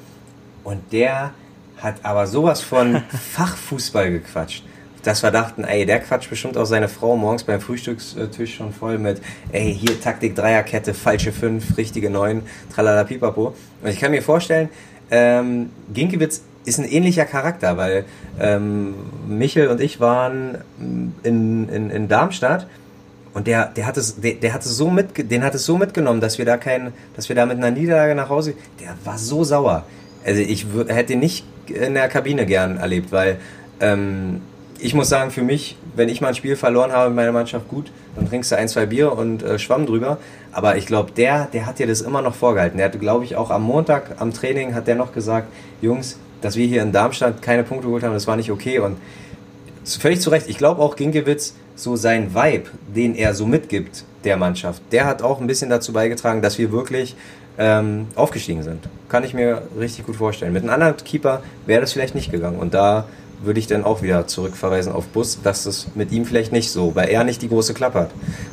[0.64, 1.32] Und der
[1.78, 3.02] hat aber sowas von
[3.34, 4.64] Fachfußball gequatscht
[5.02, 8.98] dass wir dachten, ey, der quatscht bestimmt auch seine Frau morgens beim Frühstückstisch schon voll
[8.98, 9.20] mit,
[9.50, 12.42] ey, hier Taktik Dreierkette, falsche 5, richtige 9,
[12.72, 13.54] tralala pipapo.
[13.82, 14.68] Und ich kann mir vorstellen,
[15.10, 18.04] ähm, Ginkiewicz ist ein ähnlicher Charakter, weil
[18.38, 18.94] ähm,
[19.26, 20.58] Michel und ich waren
[21.24, 22.66] in, in, in Darmstadt
[23.34, 25.78] und der, der hat es, der, der hat es so mit, den hat es so
[25.78, 29.18] mitgenommen, dass wir da kein, dass wir da mit einer Niederlage nach Hause, der war
[29.18, 29.84] so sauer.
[30.24, 33.38] Also ich hätte ihn nicht in der Kabine gern erlebt, weil
[33.80, 34.42] ähm,
[34.78, 37.68] ich muss sagen, für mich, wenn ich mal ein Spiel verloren habe mit meiner Mannschaft,
[37.68, 40.18] gut, dann trinkst du ein, zwei Bier und äh, Schwamm drüber.
[40.50, 42.78] Aber ich glaube, der, der hat dir das immer noch vorgehalten.
[42.78, 45.48] Der hat, glaube ich, auch am Montag am Training hat der noch gesagt,
[45.80, 48.80] Jungs, dass wir hier in Darmstadt keine Punkte geholt haben, das war nicht okay.
[48.80, 48.96] Und
[49.84, 54.36] völlig zu Recht, ich glaube auch Ginkiewicz, so sein Vibe, den er so mitgibt der
[54.36, 57.16] Mannschaft, der hat auch ein bisschen dazu beigetragen, dass wir wirklich
[57.58, 58.88] ähm, aufgestiegen sind.
[59.08, 60.52] Kann ich mir richtig gut vorstellen.
[60.52, 62.58] Mit einem anderen Keeper wäre das vielleicht nicht gegangen.
[62.58, 63.04] Und da
[63.42, 66.94] würde ich dann auch wieder zurückverweisen auf Bus, dass es mit ihm vielleicht nicht so,
[66.94, 68.10] weil er nicht die große Klappe hat.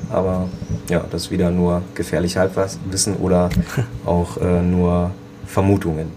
[0.10, 0.50] Aber
[0.90, 3.50] ja, das ist wieder nur gefährlich Halbwissen oder
[4.06, 5.12] auch äh, nur
[5.46, 6.12] Vermutungen,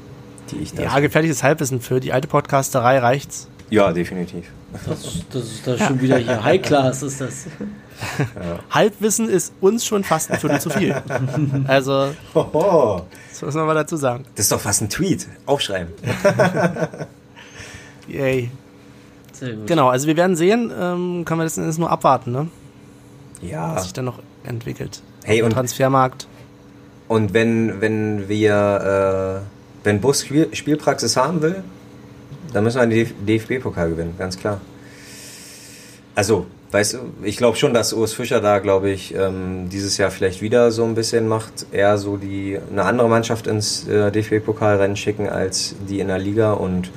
[0.50, 0.82] die ich da.
[0.82, 3.48] Ja, gefährliches Halbwissen für die alte Podcasterei reicht's.
[3.72, 4.44] Ja, definitiv.
[4.86, 7.46] Das, das ist das schon wieder hier High Class, ist das.
[8.18, 8.58] Ja.
[8.70, 10.94] Halbwissen ist uns schon fast ein Viertel zu viel.
[11.66, 13.06] Also, Hoho.
[13.30, 14.26] das muss man mal dazu sagen.
[14.34, 15.26] Das ist doch fast ein Tweet.
[15.46, 15.90] Aufschreiben.
[18.08, 18.50] Yay.
[19.32, 19.66] Sehr gut.
[19.66, 22.48] Genau, also wir werden sehen, ähm, kann man das jetzt nur abwarten, ne?
[23.40, 23.74] Ja.
[23.74, 25.00] was sich dann noch entwickelt.
[25.24, 26.26] Hey, und, Transfermarkt.
[27.08, 31.64] und wenn, wenn wir, äh, wenn Bus Spiel, Spielpraxis haben will,
[32.52, 34.60] dann müssen wir den DFB-Pokal gewinnen, ganz klar.
[36.14, 40.10] Also, weißt du, ich glaube schon, dass Urs Fischer da, glaube ich, ähm, dieses Jahr
[40.10, 44.96] vielleicht wieder so ein bisschen macht, eher so die eine andere Mannschaft ins äh, DFB-Pokalrennen
[44.96, 46.90] schicken als die in der Liga und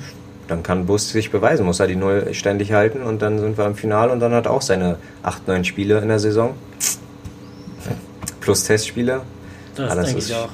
[0.48, 3.66] dann kann Bus sich beweisen, muss er die Null ständig halten und dann sind wir
[3.66, 6.54] im Finale und dann hat er auch seine 8, 9 Spiele in der Saison.
[8.40, 9.22] Plus Testspiele.
[9.74, 10.48] Das, Ah, das denke ist- ich auch.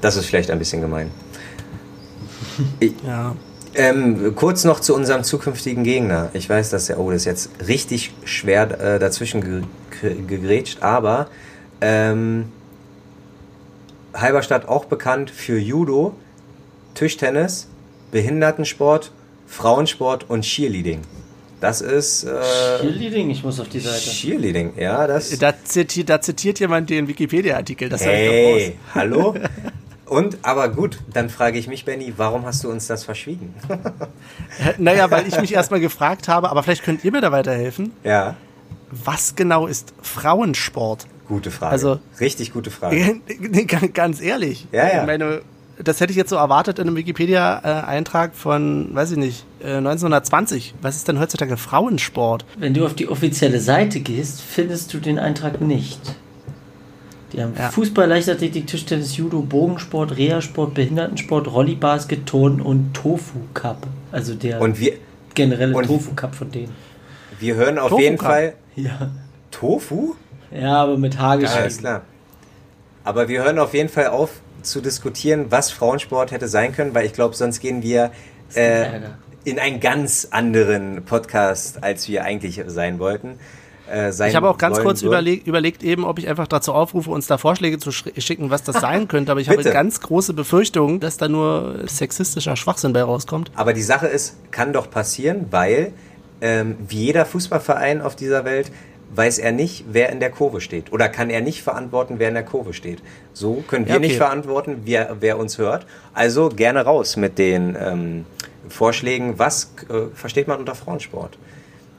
[0.00, 1.10] Das ist vielleicht ein bisschen gemein.
[3.06, 3.36] Ja.
[3.78, 6.30] Ähm, kurz noch zu unserem zukünftigen Gegner.
[6.34, 9.62] Ich weiß, dass der, oh, das ist jetzt richtig schwer äh, dazwischen ge
[10.02, 11.28] ge- gegrätscht, aber
[11.80, 12.46] ähm,
[14.14, 16.14] Halberstadt auch bekannt für Judo,
[16.94, 17.68] Tischtennis,
[18.10, 19.12] Behindertensport,
[19.46, 21.02] Frauensport und Cheerleading.
[21.60, 22.30] Das ist äh,
[22.80, 24.10] Cheerleading, ich muss auf die Seite.
[24.10, 25.38] Cheerleading, ja, das.
[25.38, 27.88] Da zitiert, da zitiert jemand den Wikipedia-Artikel.
[27.88, 28.28] Das hey.
[28.28, 29.34] Hey, hallo?
[30.08, 33.54] Und, aber gut, dann frage ich mich, Benny, warum hast du uns das verschwiegen?
[34.78, 37.92] Naja, weil ich mich erstmal gefragt habe, aber vielleicht könnt ihr mir da weiterhelfen.
[38.04, 38.34] ja,
[38.90, 41.06] Was genau ist Frauensport?
[41.28, 41.72] gute Frage.
[41.72, 43.20] Also- Richtig gute Frage.
[43.92, 44.66] Ganz- ehrlich.
[44.72, 45.00] Ja, ja.
[45.02, 45.42] Ich meine,
[45.82, 50.74] das hätte ich jetzt so erwartet in einem Wikipedia-Eintrag von, weiß ich nicht, äh, 1920.
[50.80, 52.44] Was ist denn heutzutage Frauensport?
[52.58, 56.00] Wenn du auf die offizielle Seite gehst, findest du den Eintrag nicht.
[57.32, 57.70] Die haben Ja.
[57.70, 63.86] Fußball, Leichtathletik, Tischtennis, Judo, Bogensport, Reha-Sport, Behindertensport, Rollybasket, Turnen und Tofu-Cup.
[64.12, 64.94] Also der Und wir,
[65.34, 66.74] generelle und- Tofu-Cup von denen.
[67.38, 68.26] wir hören auf Tofu jeden Cup.
[68.28, 69.10] Fall Ja.
[69.50, 70.14] Tofu?
[70.50, 71.76] Ja, aber mit H Alles geschrieben.
[71.78, 72.02] klar.
[73.04, 74.30] Aber wir hören auf jeden Fall auf
[74.62, 78.10] zu diskutieren, was Frauensport hätte sein können, weil ich glaube, sonst gehen wir
[78.54, 78.86] äh,
[79.44, 83.38] in einen ganz anderen Podcast, als wir eigentlich sein wollten.
[83.90, 87.10] Äh, sein Ich habe auch ganz kurz überleg, überlegt eben, ob ich einfach dazu aufrufe,
[87.10, 89.32] uns da Vorschläge zu sch- schicken, was das sein könnte.
[89.32, 93.50] Aber ich habe ganz große Befürchtungen, dass da nur sexistischer Schwachsinn bei rauskommt.
[93.54, 95.92] Aber die Sache ist, kann doch passieren, weil
[96.40, 98.70] ähm, wie jeder Fußballverein auf dieser Welt
[99.14, 100.92] weiß er nicht, wer in der Kurve steht.
[100.92, 103.02] Oder kann er nicht verantworten, wer in der Kurve steht.
[103.32, 104.06] So können wir Ja, okay.
[104.08, 105.86] nicht verantworten, wer, wer uns hört.
[106.12, 108.26] Also gerne raus mit den ähm,
[108.68, 111.38] Vorschlägen, was äh, versteht man unter Frauensport.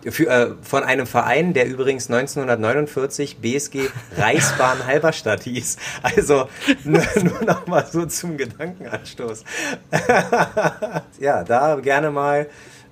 [0.03, 3.81] Für, äh, von einem Verein, der übrigens 1949 BSG
[4.17, 5.77] Reichsbahn Halberstadt hieß.
[6.01, 6.47] Also
[6.85, 9.43] nur, nur noch mal so zum Gedankenanstoß.
[11.19, 12.47] ja, da gerne mal.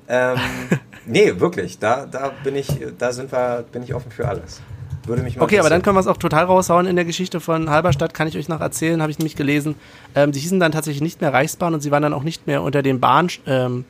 [0.09, 0.37] Ähm,
[1.05, 4.61] nee, wirklich, da, da bin ich, da sind wir, bin ich offen für alles.
[5.05, 7.39] Würde mich mal Okay, aber dann können wir es auch total raushauen in der Geschichte
[7.39, 9.75] von Halberstadt, kann ich euch noch erzählen, habe ich nämlich gelesen.
[10.15, 12.61] Ähm, sie hießen dann tatsächlich nicht mehr Reichsbahn und sie waren dann auch nicht mehr
[12.61, 13.85] unter dem Bahn, ähm,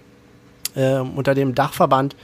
[0.78, 2.16] ähm, unter dem Dachverband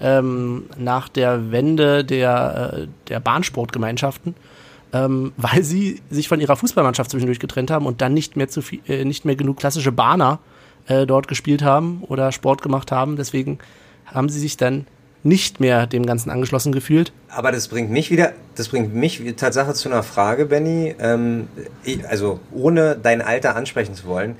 [0.00, 4.34] ähm, nach der Wende der, äh, der Bahnsportgemeinschaften,
[4.92, 8.62] ähm, weil sie sich von ihrer Fußballmannschaft zwischendurch getrennt haben und dann nicht mehr zu
[8.62, 10.38] viel, äh, nicht mehr genug klassische Bahner
[10.86, 13.16] äh, dort gespielt haben oder Sport gemacht haben.
[13.16, 13.58] Deswegen
[14.06, 14.86] haben sie sich dann
[15.22, 17.12] nicht mehr dem Ganzen angeschlossen gefühlt.
[17.28, 20.94] Aber das bringt mich wieder, das bringt mich Tatsache zu einer Frage, Benny.
[20.98, 21.48] Ähm,
[22.08, 24.36] also ohne dein Alter ansprechen zu wollen,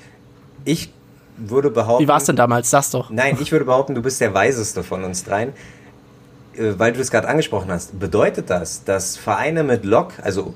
[0.64, 0.90] ich
[1.38, 2.04] würde behaupten.
[2.04, 2.70] Wie war es denn damals?
[2.70, 3.10] Sag's doch.
[3.10, 5.52] Nein, ich würde behaupten, du bist der weiseste von uns dreien.
[6.56, 10.54] Äh, Weil du es gerade angesprochen hast, bedeutet das, dass Vereine mit Lok, also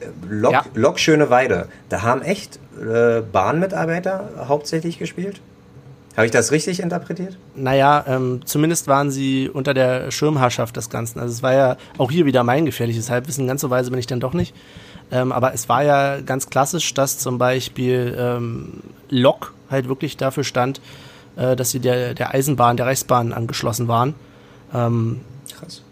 [0.00, 0.64] äh, Lok, Ja.
[0.74, 5.40] Lok Schöne Weide, da haben echt äh, Bahnmitarbeiter hauptsächlich gespielt?
[6.16, 7.36] Habe ich das richtig interpretiert?
[7.56, 11.18] Naja, ähm, zumindest waren sie unter der Schirmherrschaft des Ganzen.
[11.18, 13.48] Also es war ja auch hier wieder mein gefährliches Halbwissen.
[13.48, 14.54] Ganz so weise bin ich dann doch nicht.
[15.10, 20.44] Ähm, aber es war ja ganz klassisch, dass zum Beispiel ähm, Lok halt wirklich dafür
[20.44, 20.80] stand,
[21.36, 24.14] äh, dass sie der, der Eisenbahn, der Reichsbahn angeschlossen waren.
[24.72, 25.20] Ähm,
[25.58, 25.82] Krass.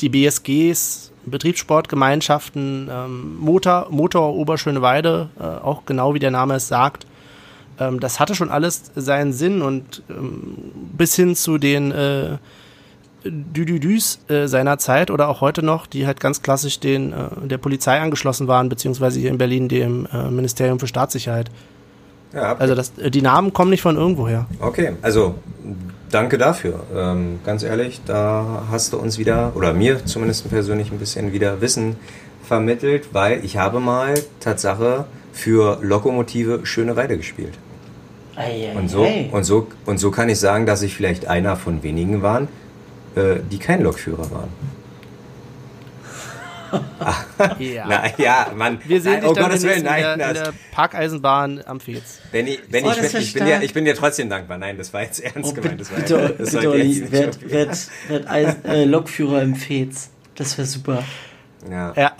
[0.00, 7.06] die BSGs, Betriebssportgemeinschaften, ähm, Motor, Motor Oberschöneweide, äh, auch genau wie der Name es sagt,
[7.78, 12.36] ähm, das hatte schon alles seinen Sinn und ähm, bis hin zu den äh,
[13.24, 17.58] Düdüdüs äh, seiner Zeit oder auch heute noch, die halt ganz klassisch den, äh, der
[17.58, 21.50] Polizei angeschlossen waren, beziehungsweise hier in Berlin dem äh, Ministerium für Staatssicherheit.
[22.34, 24.46] Ja, Also das, äh, die Namen kommen nicht von irgendwoher.
[24.60, 25.36] Okay, also
[26.10, 26.80] danke dafür.
[26.94, 31.60] Ähm, ganz ehrlich, da hast du uns wieder, oder mir zumindest persönlich ein bisschen wieder
[31.60, 31.96] Wissen
[32.42, 37.54] vermittelt, weil ich habe mal Tatsache für Lokomotive Schöneweide gespielt.
[38.36, 39.28] Ei, ei, Und so, ei.
[39.30, 42.48] und so, und so kann ich sagen, dass ich vielleicht einer von wenigen waren,
[43.14, 44.48] äh, die kein Lokführer waren.
[47.58, 47.86] Ja.
[47.88, 48.78] Na ja, Mann.
[48.86, 50.02] Wir sehen nein, dich oh dann Gottes Willen, in, nein.
[50.02, 52.20] der, in das, der Parkeisenbahn am Fez.
[52.32, 54.58] Benny, Benny Oh, ich, bin, ich, bin dir, ich bin dir trotzdem dankbar.
[54.58, 55.78] Nein, das war jetzt ernst Oh, gemeint.
[55.78, 59.54] bitte, Das war, bitte, das bitte Olli, jetzt werd, werd, werd Eisen, äh, Lokführer im
[59.56, 60.10] Fez.
[60.36, 61.02] Das wäre super.
[61.70, 61.92] ja.
[61.96, 62.12] Ja,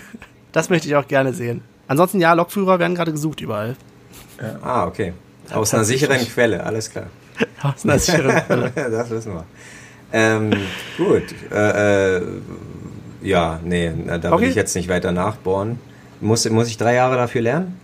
[0.52, 1.62] das möchte ich auch gerne sehen.
[1.88, 3.76] Ansonsten ja, Lokführer werden gerade gesucht überall.
[4.62, 5.12] Ah, okay.
[5.52, 7.06] Aus einer sicheren Quelle, alles klar.
[7.62, 8.70] Aus einer sicheren Quelle.
[8.74, 9.44] das wissen wir.
[10.12, 10.52] Ähm,
[10.96, 11.22] gut.
[11.52, 12.22] Äh, äh,
[13.22, 14.42] ja, nee, na, da Okay.
[14.42, 15.78] will ich jetzt nicht weiter nachbohren.
[16.20, 17.80] Muss, muss ich drei Jahre dafür lernen?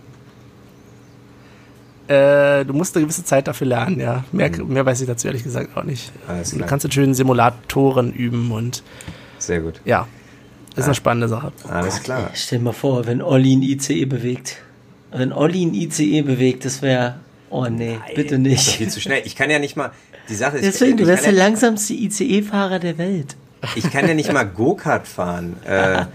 [2.07, 4.23] Äh, du musst eine gewisse Zeit dafür lernen, ja.
[4.31, 6.11] Mehr, mehr weiß ich dazu ehrlich gesagt auch nicht.
[6.27, 8.81] Alles Du kannst in schönen Simulatoren üben und
[9.39, 9.81] Sehr gut.
[9.83, 10.07] ja,
[10.77, 11.51] ist eine spannende Sache.
[11.67, 12.29] Alles klar.
[12.33, 14.57] Stell dir mal vor, wenn Olli ein ICE bewegt.
[15.11, 17.15] Wenn Olli ein ICE bewegt, das wäre.
[17.49, 18.69] Oh nee, bitte Das ist nicht.
[18.77, 19.21] viel zu schnell.
[19.25, 19.91] Ich kann ja nicht mal.
[20.29, 23.35] Die Sache ist, Deswegen, du ich, wärst der ja, langsamste ICE-Fahrer der Welt.
[23.75, 25.57] Ich kann ja nicht mal Go-Kart fahren.
[25.67, 26.05] Äh,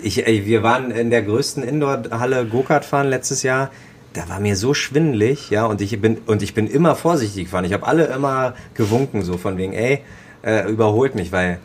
[0.00, 3.70] ich, ey, wir waren in der größten Indoor-Halle Go-Kart fahren letztes Jahr.
[4.14, 7.66] Da war mir so schwindelig, ja, und ich bin und ich bin immer vorsichtig gefahren.
[7.66, 10.02] Ich habe alle immer gewunken, so von wegen, ey,
[10.42, 11.58] äh, überholt mich, weil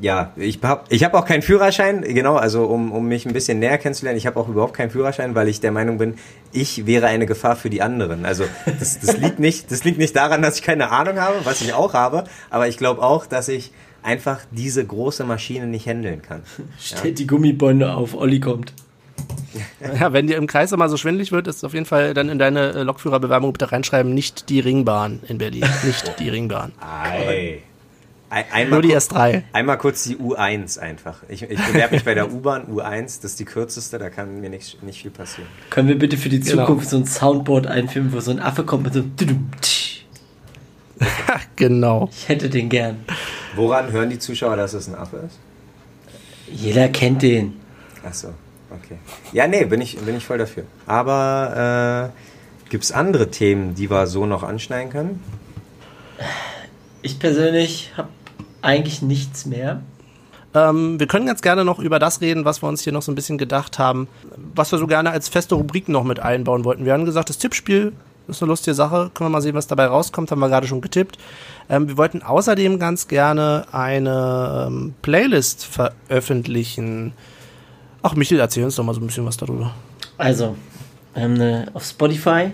[0.00, 3.58] ja, ich habe ich hab auch keinen Führerschein, genau, also um, um mich ein bisschen
[3.58, 6.14] näher kennenzulernen, ich habe auch überhaupt keinen Führerschein, weil ich der Meinung bin,
[6.52, 8.24] ich wäre eine Gefahr für die anderen.
[8.24, 8.44] Also
[8.78, 11.74] das, das, liegt, nicht, das liegt nicht daran, dass ich keine Ahnung habe, was ich
[11.74, 13.72] auch habe, aber ich glaube auch, dass ich
[14.02, 16.42] einfach diese große Maschine nicht handeln kann.
[16.78, 18.72] Stellt die Gummibäume auf, Olli kommt.
[20.00, 22.40] Ja, wenn dir im Kreis immer so schwindelig wird, ist auf jeden Fall dann in
[22.40, 25.64] deine äh, Lokführerbewerbung bitte reinschreiben, nicht die Ringbahn in Berlin.
[25.84, 26.72] Nicht die Ringbahn.
[26.80, 27.62] Ei.
[28.34, 29.42] Ein, einmal, Nur die kur- S3.
[29.52, 31.18] einmal kurz die U1 einfach.
[31.28, 34.50] Ich, ich bewerbe mich bei der U-Bahn, U1, das ist die kürzeste, da kann mir
[34.50, 35.48] nicht, nicht viel passieren.
[35.70, 36.66] Können wir bitte für die Genau.
[36.66, 39.48] Zukunft so ein Soundboard einführen, wo so ein Affe kommt mit so einem.
[41.56, 42.08] Genau.
[42.12, 43.04] Ich hätte den gern.
[43.54, 45.38] Woran hören die Zuschauer, dass es ein Affe ist?
[46.52, 47.54] Jeder kennt den.
[48.06, 48.28] Ach so,
[48.70, 48.98] okay.
[49.32, 50.64] Ja, nee, bin ich, bin ich voll dafür.
[50.86, 55.22] Aber äh, gibt es andere Themen, die wir so noch anschneiden können?
[57.02, 58.08] Ich persönlich habe
[58.64, 59.82] eigentlich nichts mehr.
[60.54, 63.10] Ähm, wir können ganz gerne noch über das reden, was wir uns hier noch so
[63.10, 64.08] ein bisschen gedacht haben,
[64.54, 66.84] was wir so gerne als feste Rubrik noch mit einbauen wollten.
[66.84, 67.92] Wir haben gesagt, das Tippspiel
[68.28, 69.10] ist eine lustige Sache.
[69.12, 70.30] Können wir mal sehen, was dabei rauskommt.
[70.30, 71.18] Haben wir gerade schon getippt.
[71.68, 77.12] Ähm, wir wollten außerdem ganz gerne eine ähm, Playlist veröffentlichen.
[78.02, 79.72] Ach, Michael, erzähl uns doch mal so ein bisschen was darüber.
[80.18, 80.56] Also,
[81.14, 82.52] wir haben eine, auf Spotify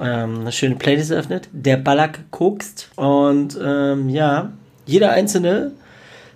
[0.00, 1.48] ähm, eine schöne Playlist eröffnet.
[1.52, 2.90] Der Ballack kokst.
[2.96, 4.52] Und ähm, ja,
[4.88, 5.72] jeder einzelne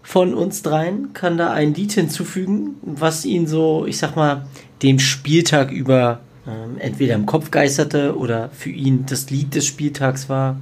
[0.02, 4.46] von uns dreien kann da ein Lied hinzufügen, was ihn so, ich sag mal,
[4.82, 10.28] dem Spieltag über ähm, entweder im Kopf geisterte oder für ihn das Lied des Spieltags
[10.28, 10.56] war.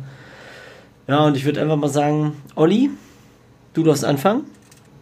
[1.08, 2.90] Ja, und ich würde einfach mal sagen, Olli,
[3.74, 4.44] du darfst anfangen.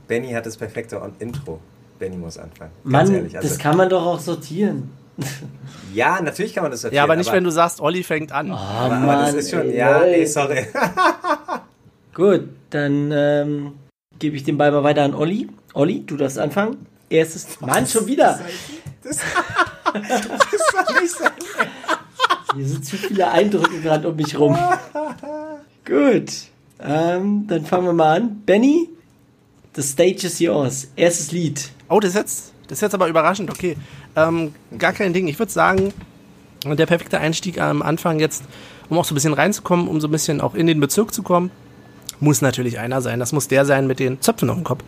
[0.06, 1.60] Benny hat das perfekte Intro.
[1.98, 2.70] Benny muss anfangen.
[2.84, 3.36] Ganz Mann, ehrlich.
[3.36, 4.90] Also, das kann man doch auch sortieren.
[5.92, 6.96] ja, natürlich kann man das sortieren.
[6.96, 8.50] Ja, aber nicht, wenn du sagst, Olli fängt an.
[8.50, 9.68] Aber, aber das ist schon.
[9.68, 10.64] ey, ja, nee, sorry.
[12.18, 13.74] Gut, dann ähm,
[14.18, 15.48] gebe ich den Ball mal weiter an Olli.
[15.72, 16.84] Olli, du darfst anfangen.
[17.08, 17.60] Erstes.
[17.60, 18.40] Mann, schon wieder.
[19.04, 19.18] Das,
[19.94, 21.30] das soll nicht sein.
[22.56, 24.58] Hier sind zu viele Eindrücke gerade um mich rum.
[25.84, 26.32] Gut.
[26.80, 28.42] Ähm, dann fangen wir mal an.
[28.44, 28.88] Benny,
[29.76, 30.88] the stage is yours.
[30.96, 31.70] Erstes Lied.
[31.88, 33.48] Oh, das ist jetzt, das ist jetzt aber überraschend.
[33.48, 33.76] Okay,
[34.16, 35.28] ähm, gar kein Ding.
[35.28, 35.92] Ich würde sagen,
[36.64, 38.42] der perfekte Einstieg am Anfang jetzt,
[38.88, 41.22] um auch so ein bisschen reinzukommen, um so ein bisschen auch in den Bezirk zu
[41.22, 41.52] kommen,
[42.20, 43.20] muss natürlich einer sein.
[43.20, 44.82] Das muss der sein mit den Zöpfen auf dem Kopf.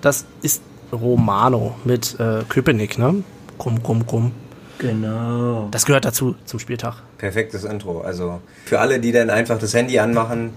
[0.00, 0.62] Das ist
[0.92, 3.22] Romano mit äh, Köpenick, ne?
[3.58, 4.32] Krumm, krumm, krumm.
[4.78, 5.68] Genau.
[5.70, 6.96] Das gehört dazu zum Spieltag.
[7.18, 8.00] Perfektes Intro.
[8.00, 10.50] Also für alle, die dann einfach das Handy anmachen,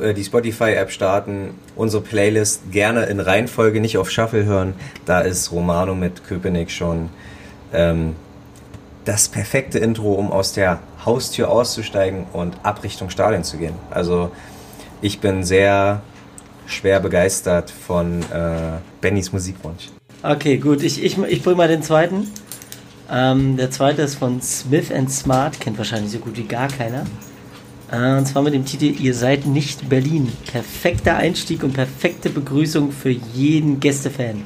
[0.00, 4.74] äh, die Spotify-App starten, unsere Playlist gerne in Reihenfolge, nicht auf Shuffle hören.
[5.04, 7.10] Da ist Romano mit Köpenick schon
[7.72, 8.16] ähm,
[9.04, 13.74] das perfekte Intro, um aus der Haustür auszusteigen und ab Richtung Stadion zu gehen.
[13.90, 14.30] Also
[15.02, 16.02] ich bin sehr
[16.66, 19.88] schwer begeistert von äh, Bennys Musikwunsch.
[20.22, 20.82] Okay, gut.
[20.82, 22.28] Ich, ich, ich bringe mal den zweiten.
[23.10, 27.04] Ähm, der zweite ist von Smith Smart, kennt wahrscheinlich so gut wie gar keiner.
[27.90, 30.30] Äh, und zwar mit dem Titel Ihr seid nicht Berlin.
[30.46, 34.42] Perfekter Einstieg und perfekte Begrüßung für jeden Gästefan.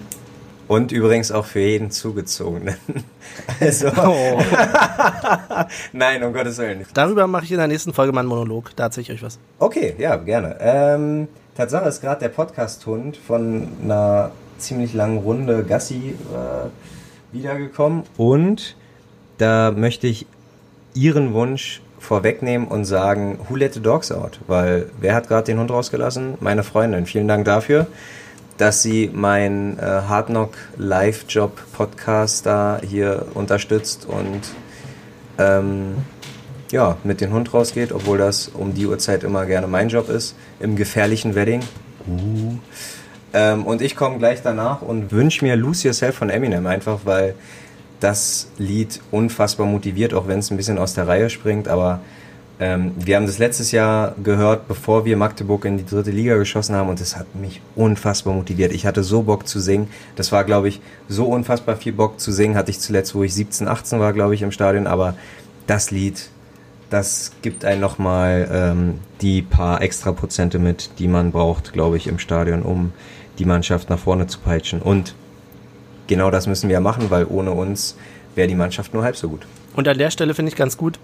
[0.75, 2.77] Und übrigens auch für jeden Zugezogenen.
[3.61, 4.41] Also, Oh.
[5.93, 6.85] nein, um Gottes Willen.
[6.95, 8.71] Darüber mache ich in der nächsten Folge mal einen Monolog.
[8.77, 9.39] Da erzähle ich euch was.
[9.59, 10.57] Okay, ja, gerne.
[10.61, 18.05] Ähm, Tatsache ist gerade der Podcast-Hund von einer ziemlich langen Runde Gassi äh, wiedergekommen.
[18.17, 18.77] Und
[19.39, 20.27] da möchte ich
[20.95, 24.41] Ihren Wunsch vorwegnehmen und sagen, who let the dogs out?
[24.47, 26.35] Weil wer hat gerade den Hund rausgelassen?
[26.41, 27.07] Meine Freundin.
[27.07, 27.87] Vielen Dank dafür,
[28.57, 34.41] dass sie mein äh, Hard Knock Live Job Podcast da hier unterstützt und
[35.39, 35.97] ähm,
[36.71, 40.37] ja, mit dem Hund rausgeht, obwohl das um die Uhrzeit immer gerne mein Job ist,
[40.61, 41.61] im gefährlichen Wedding.
[42.09, 42.57] Uh.
[43.33, 47.35] Ähm, und ich komme gleich danach und wünsche mir Lose Yourself von Eminem einfach, weil
[48.01, 52.01] das Lied unfassbar motiviert, auch wenn es ein bisschen aus der Reihe springt, aber
[52.61, 56.77] ähm, wir haben das letztes Jahr gehört, bevor wir Magdeburg in die dritte Liga geschossen
[56.77, 58.73] haben und das hat mich unfassbar motiviert.
[58.73, 59.89] Ich hatte so Bock zu singen.
[60.15, 63.35] Das war, glaube ich, so unfassbar viel Bock zu singen hatte ich zuletzt, wo ich
[63.35, 65.17] 17, 18 war, glaube ich, im Stadion, aber
[65.67, 66.29] das Lied,
[66.91, 72.07] das gibt einem nochmal ähm, die paar extra Prozente mit, die man braucht, glaube ich,
[72.07, 72.93] im Stadion, um
[73.41, 74.81] die Mannschaft nach vorne zu peitschen.
[74.81, 75.17] Und
[76.07, 77.97] genau das müssen wir machen, weil ohne uns
[78.37, 79.45] wäre die Mannschaft nur halb so gut.
[79.75, 81.01] Und an der Stelle finde ich ganz gut,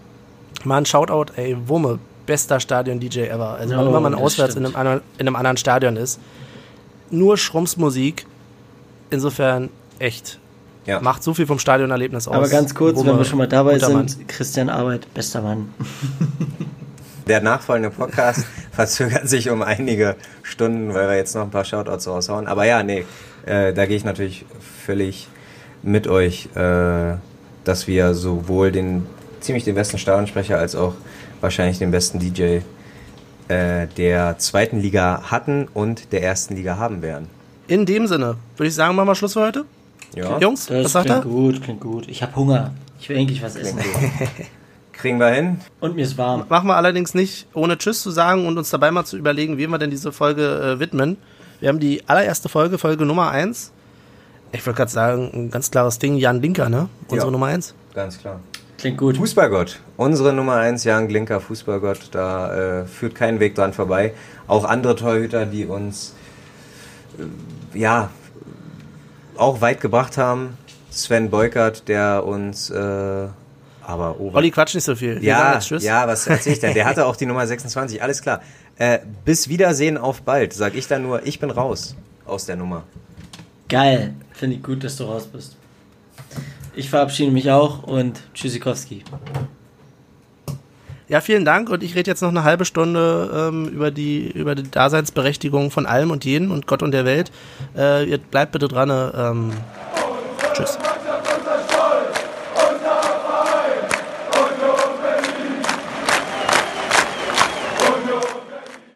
[0.64, 3.54] mal ein Shoutout, ey, Wumme, bester Stadion-DJ ever.
[3.54, 6.20] Also wann Oh, immer man auswärts in einem, anderen, in einem anderen Stadion ist.
[7.10, 8.26] Nur Schrumpsmusik.
[9.10, 10.38] Insofern echt.
[10.86, 11.00] Ja.
[11.00, 12.34] Macht so viel vom Stadionerlebnis aus.
[12.34, 14.08] Aber ganz kurz, Wumme, wenn wir schon mal dabei guter Mann.
[14.08, 15.74] sind, Christian Arbeit, bester Mann.
[17.26, 22.08] Der nachfolgende Podcast verzögert sich um einige Stunden, weil wir jetzt noch ein paar Shoutouts
[22.08, 22.46] raushauen.
[22.48, 23.04] Aber ja, nee,
[23.46, 24.44] äh, da gehe ich natürlich
[24.84, 25.28] völlig
[25.82, 27.14] mit euch, äh,
[27.64, 29.06] dass wir sowohl den
[29.40, 30.94] ziemlich den besten Stadionsprecher als auch
[31.40, 32.60] wahrscheinlich den besten DJ
[33.48, 37.28] äh, der zweiten Liga hatten und der ersten Liga haben werden.
[37.66, 39.64] In dem Sinne, würde ich sagen, machen wir Schluss für heute.
[40.14, 41.28] Ja, Jungs, Das was sagt klingt er?
[41.28, 42.08] gut, klingt gut.
[42.08, 42.72] Ich habe Hunger.
[43.00, 43.78] Ich will eigentlich was essen.
[44.92, 45.60] kriegen wir hin.
[45.80, 46.44] Und mir ist warm.
[46.48, 49.70] Machen wir allerdings nicht, ohne Tschüss zu sagen und uns dabei mal zu überlegen, wem
[49.70, 51.16] wir denn diese Folge äh, widmen.
[51.60, 53.72] Wir haben die allererste Folge, Folge Nummer 1.
[54.52, 56.88] Ich würde gerade sagen, ein ganz klares Ding, Jan Linker, ne?
[57.08, 57.30] Unsere Ja.
[57.30, 57.74] Nummer 1.
[57.94, 58.40] Ganz klar.
[58.80, 59.18] Klingt gut.
[59.18, 64.14] Fußballgott, unsere Nummer 1, Jan Glinker, Fußballgott, da äh, führt kein Weg dran vorbei.
[64.46, 66.14] Auch andere Torhüter, die uns
[67.18, 68.08] äh, ja
[69.36, 70.56] auch weit gebracht haben.
[70.90, 73.28] Sven Beukert, der uns äh,
[73.82, 75.22] aber Ober Olli, quatsch nicht so viel.
[75.22, 76.72] Ja, ja, was erzähl ich denn?
[76.72, 78.40] Der hatte auch die Nummer 26, alles klar.
[78.78, 82.84] Äh, bis Wiedersehen auf bald, sag ich dann nur, ich bin raus aus der Nummer.
[83.68, 84.14] Geil.
[84.32, 85.59] Finde ich gut, dass du raus bist.
[86.80, 89.04] Ich verabschiede mich auch und Tschüssikowski.
[91.08, 94.54] Ja, vielen Dank und ich rede jetzt noch eine halbe Stunde ähm, über, die, über
[94.54, 97.30] die Daseinsberechtigung von allem und jeden und Gott und der Welt.
[97.76, 98.88] Äh, ihr bleibt bitte dran.
[99.14, 99.52] Ähm,
[100.54, 100.78] tschüss.